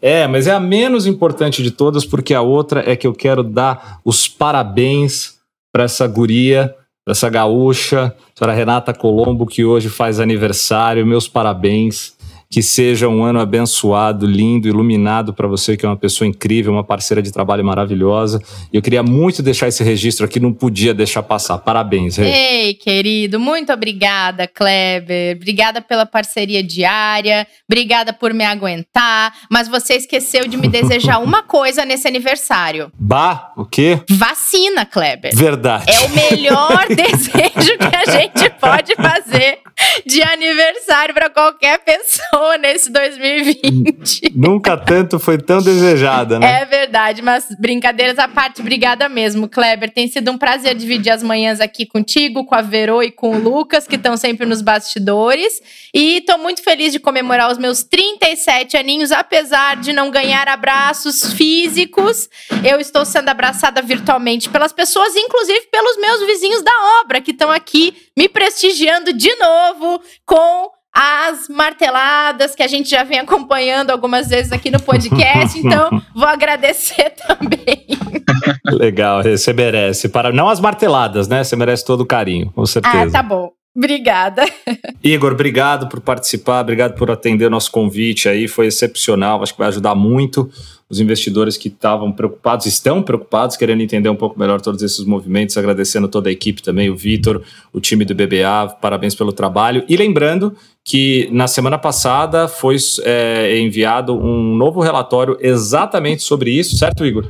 é, 0.07 0.27
mas 0.27 0.47
é 0.47 0.51
a 0.51 0.61
menos 0.61 1.07
importante 1.07 1.62
de 1.62 1.71
todas, 1.71 2.05
porque 2.05 2.35
a 2.35 2.43
outra 2.43 2.85
é 2.87 2.95
que 2.95 3.07
eu 3.07 3.14
quero 3.14 3.43
dar 3.43 4.01
os 4.05 4.29
parabéns 4.29 5.37
para 5.73 5.85
essa 5.85 6.07
guria, 6.07 6.75
para 7.03 7.12
essa 7.12 7.31
gaúcha, 7.31 8.14
para 8.38 8.53
Renata 8.53 8.93
Colombo, 8.93 9.47
que 9.47 9.64
hoje 9.64 9.88
faz 9.88 10.21
aniversário. 10.21 11.07
Meus 11.07 11.27
parabéns. 11.27 12.14
Que 12.50 12.62
seja 12.62 13.09
um 13.09 13.24
ano 13.24 13.40
abençoado, 13.40 14.26
lindo, 14.26 14.68
iluminado 14.68 15.33
para 15.33 15.48
você, 15.48 15.76
que 15.76 15.85
é 15.85 15.88
uma 15.88 15.96
pessoa 15.96 16.28
incrível, 16.28 16.72
uma 16.72 16.85
parceira 16.85 17.20
de 17.20 17.33
trabalho 17.33 17.64
maravilhosa. 17.64 18.40
E 18.72 18.76
eu 18.76 18.83
queria 18.83 19.02
muito 19.02 19.42
deixar 19.42 19.68
esse 19.68 19.83
registro 19.83 20.24
aqui, 20.24 20.38
não 20.38 20.52
podia 20.52 20.94
deixar 20.94 21.22
passar. 21.22 21.59
Parabéns, 21.59 22.16
Rei. 22.16 22.33
Ei, 22.33 22.74
querido, 22.74 23.40
muito 23.40 23.72
obrigada, 23.72 24.46
Kleber. 24.46 25.37
Obrigada 25.37 25.80
pela 25.80 26.07
parceria 26.07 26.62
diária, 26.62 27.46
obrigada 27.68 28.12
por 28.12 28.33
me 28.33 28.44
aguentar. 28.44 29.35
Mas 29.50 29.68
você 29.68 29.94
esqueceu 29.94 30.46
de 30.46 30.57
me 30.57 30.68
desejar 30.68 31.18
uma 31.22 31.42
coisa 31.42 31.85
nesse 31.85 32.07
aniversário. 32.07 32.92
Bah, 32.98 33.52
o 33.57 33.64
quê? 33.64 34.00
Vacina, 34.11 34.87
Kleber. 34.87 35.35
Verdade. 35.35 35.85
É 35.88 36.00
o 36.00 36.09
melhor 36.11 36.87
desejo 36.88 37.78
que 37.78 37.96
a 37.96 38.11
gente 38.11 38.50
pode 38.61 38.94
fazer 38.96 39.59
de 40.06 40.22
aniversário 40.22 41.14
para 41.14 41.30
qualquer 41.30 41.78
pessoa 41.78 42.58
nesse 42.58 42.90
2020. 42.90 44.32
Nunca 44.34 44.76
tanto 44.76 45.18
foi 45.18 45.38
tão 45.38 45.60
desejada, 45.62 46.38
né? 46.38 46.62
É 46.62 46.64
verdade, 46.64 47.22
mas 47.22 47.46
brincadeiras 47.58 48.18
à 48.18 48.28
parte, 48.28 48.60
obrigada 48.60 49.08
mesmo, 49.08 49.48
Kleber. 49.48 49.90
Tem 49.90 50.08
sido 50.08 50.30
um 50.30 50.38
prazer 50.38 50.74
dividir 50.74 51.10
as 51.10 51.22
manhãs 51.22 51.60
aqui 51.60 51.87
contigo, 51.87 52.44
com 52.44 52.54
a 52.54 52.62
Verô 52.62 53.02
e 53.02 53.10
com 53.10 53.37
o 53.37 53.38
Lucas, 53.38 53.87
que 53.87 53.96
estão 53.96 54.16
sempre 54.16 54.46
nos 54.46 54.60
bastidores. 54.60 55.60
E 55.92 56.18
estou 56.18 56.38
muito 56.38 56.62
feliz 56.62 56.92
de 56.92 56.98
comemorar 56.98 57.50
os 57.50 57.58
meus 57.58 57.82
37 57.82 58.76
aninhos, 58.76 59.12
apesar 59.12 59.76
de 59.76 59.92
não 59.92 60.10
ganhar 60.10 60.48
abraços 60.48 61.32
físicos. 61.32 62.28
Eu 62.64 62.80
estou 62.80 63.04
sendo 63.04 63.28
abraçada 63.28 63.82
virtualmente 63.82 64.48
pelas 64.48 64.72
pessoas, 64.72 65.14
inclusive 65.16 65.62
pelos 65.70 65.96
meus 65.98 66.26
vizinhos 66.26 66.62
da 66.62 66.72
obra, 67.00 67.20
que 67.20 67.30
estão 67.30 67.50
aqui 67.50 67.94
me 68.16 68.28
prestigiando 68.28 69.12
de 69.12 69.34
novo 69.37 69.63
com 70.24 70.70
as 70.94 71.48
marteladas 71.48 72.55
que 72.55 72.62
a 72.62 72.68
gente 72.68 72.88
já 72.88 73.03
vem 73.03 73.18
acompanhando 73.18 73.90
algumas 73.90 74.29
vezes 74.29 74.53
aqui 74.53 74.70
no 74.70 74.81
podcast. 74.81 75.59
Então, 75.64 76.03
vou 76.14 76.27
agradecer 76.27 77.14
também. 77.27 77.87
Legal, 78.66 79.22
você 79.22 79.53
merece. 79.53 80.09
Para, 80.09 80.31
não 80.31 80.48
as 80.48 80.61
marteladas, 80.61 81.27
né? 81.27 81.42
Você 81.42 81.57
merece 81.57 81.85
todo 81.85 82.03
o 82.03 82.07
carinho, 82.07 82.53
com 82.53 82.66
certeza. 82.66 83.09
Ah, 83.09 83.11
tá 83.11 83.22
bom. 83.22 83.50
Obrigada. 83.74 84.44
Igor, 85.03 85.33
obrigado 85.33 85.88
por 85.88 86.00
participar, 86.00 86.61
obrigado 86.61 86.94
por 86.94 87.11
atender 87.11 87.46
o 87.46 87.50
nosso 87.50 87.72
convite 87.72 88.29
aí, 88.29 88.46
foi 88.46 88.66
excepcional, 88.66 89.42
acho 89.42 89.53
que 89.53 89.59
vai 89.59 89.68
ajudar 89.68 89.94
muito 89.96 90.48
os 90.88 91.01
investidores 91.01 91.57
que 91.57 91.68
estavam 91.68 92.12
preocupados, 92.12 92.66
estão 92.66 93.03
preocupados, 93.03 93.57
querendo 93.57 93.83
entender 93.83 94.09
um 94.09 94.16
pouco 94.16 94.38
melhor 94.38 94.61
todos 94.61 94.83
esses 94.83 95.05
movimentos, 95.05 95.56
agradecendo 95.56 96.08
toda 96.08 96.29
a 96.29 96.33
equipe 96.33 96.63
também, 96.63 96.90
o 96.90 96.96
Vitor, 96.96 97.42
o 97.73 97.81
time 97.81 98.04
do 98.04 98.15
BBA, 98.15 98.77
parabéns 98.81 99.15
pelo 99.15 99.33
trabalho. 99.33 99.85
E 99.88 99.96
lembrando 99.96 100.54
que 100.85 101.29
na 101.33 101.46
semana 101.46 101.79
passada 101.79 102.46
foi 102.46 102.77
é, 103.02 103.58
enviado 103.58 104.15
um 104.15 104.54
novo 104.54 104.81
relatório 104.81 105.38
exatamente 105.40 106.23
sobre 106.23 106.50
isso, 106.50 106.77
certo, 106.77 107.04
Igor? 107.04 107.27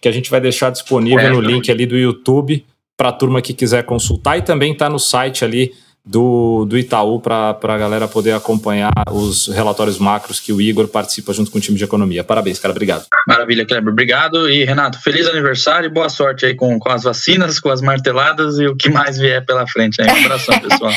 Que 0.00 0.08
a 0.08 0.12
gente 0.12 0.30
vai 0.30 0.40
deixar 0.40 0.70
disponível 0.70 1.32
no 1.32 1.40
link 1.40 1.70
ali 1.70 1.86
do 1.86 1.96
YouTube 1.96 2.64
para 2.96 3.08
a 3.08 3.12
turma 3.12 3.40
que 3.40 3.54
quiser 3.54 3.84
consultar 3.84 4.38
e 4.38 4.42
também 4.42 4.72
está 4.72 4.90
no 4.90 4.98
site 4.98 5.44
ali 5.44 5.72
do, 6.08 6.64
do 6.64 6.78
Itaú 6.78 7.20
para 7.20 7.58
a 7.62 7.78
galera 7.78 8.08
poder 8.08 8.32
acompanhar 8.32 8.90
os 9.12 9.48
relatórios 9.48 9.98
macros 9.98 10.40
que 10.40 10.54
o 10.54 10.60
Igor 10.60 10.88
participa 10.88 11.34
junto 11.34 11.50
com 11.50 11.58
o 11.58 11.60
time 11.60 11.76
de 11.76 11.84
economia. 11.84 12.24
Parabéns, 12.24 12.58
cara. 12.58 12.72
Obrigado. 12.72 13.04
Maravilha, 13.26 13.66
Kleber. 13.66 13.92
Obrigado. 13.92 14.48
E, 14.48 14.64
Renato, 14.64 14.98
feliz 15.02 15.26
aniversário 15.26 15.86
e 15.86 15.92
boa 15.92 16.08
sorte 16.08 16.46
aí 16.46 16.54
com, 16.54 16.78
com 16.78 16.90
as 16.90 17.02
vacinas, 17.02 17.60
com 17.60 17.68
as 17.68 17.82
marteladas 17.82 18.58
e 18.58 18.66
o 18.66 18.74
que 18.74 18.88
mais 18.88 19.18
vier 19.18 19.44
pela 19.44 19.66
frente. 19.66 20.00
Aí. 20.00 20.08
Um 20.08 20.24
abração, 20.24 20.58
pessoal. 20.66 20.92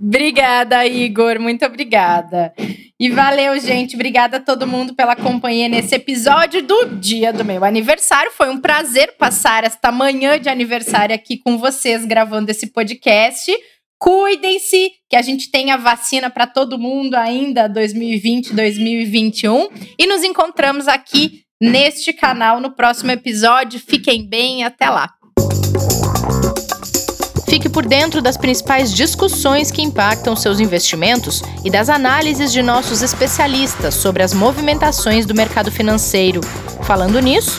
obrigada, 0.00 0.86
Igor. 0.86 1.38
Muito 1.38 1.62
obrigada. 1.66 2.50
E 2.98 3.10
valeu, 3.10 3.60
gente. 3.60 3.96
Obrigada 3.96 4.38
a 4.38 4.40
todo 4.40 4.66
mundo 4.66 4.94
pela 4.94 5.14
companhia 5.14 5.68
nesse 5.68 5.94
episódio 5.94 6.62
do 6.62 6.86
dia 6.86 7.34
do 7.34 7.44
meu 7.44 7.62
aniversário. 7.64 8.30
Foi 8.32 8.48
um 8.48 8.58
prazer 8.58 9.16
passar 9.18 9.62
esta 9.62 9.92
manhã 9.92 10.40
de 10.40 10.48
aniversário 10.48 11.14
aqui 11.14 11.36
com 11.36 11.58
vocês, 11.58 12.06
gravando 12.06 12.50
esse 12.50 12.68
podcast. 12.68 13.52
Cuidem-se, 14.04 14.92
que 15.08 15.16
a 15.16 15.22
gente 15.22 15.50
tenha 15.50 15.78
vacina 15.78 16.28
para 16.28 16.46
todo 16.46 16.78
mundo 16.78 17.14
ainda 17.14 17.66
2020, 17.66 18.52
2021 18.52 19.70
e 19.98 20.06
nos 20.06 20.22
encontramos 20.22 20.86
aqui 20.86 21.40
neste 21.58 22.12
canal 22.12 22.60
no 22.60 22.76
próximo 22.76 23.12
episódio. 23.12 23.80
Fiquem 23.80 24.28
bem, 24.28 24.62
até 24.62 24.90
lá. 24.90 25.08
Fique 27.48 27.70
por 27.70 27.86
dentro 27.86 28.20
das 28.20 28.36
principais 28.36 28.92
discussões 28.92 29.70
que 29.70 29.80
impactam 29.80 30.36
seus 30.36 30.60
investimentos 30.60 31.40
e 31.64 31.70
das 31.70 31.88
análises 31.88 32.52
de 32.52 32.60
nossos 32.60 33.00
especialistas 33.00 33.94
sobre 33.94 34.22
as 34.22 34.34
movimentações 34.34 35.24
do 35.24 35.34
mercado 35.34 35.72
financeiro. 35.72 36.42
Falando 36.82 37.18
nisso, 37.20 37.58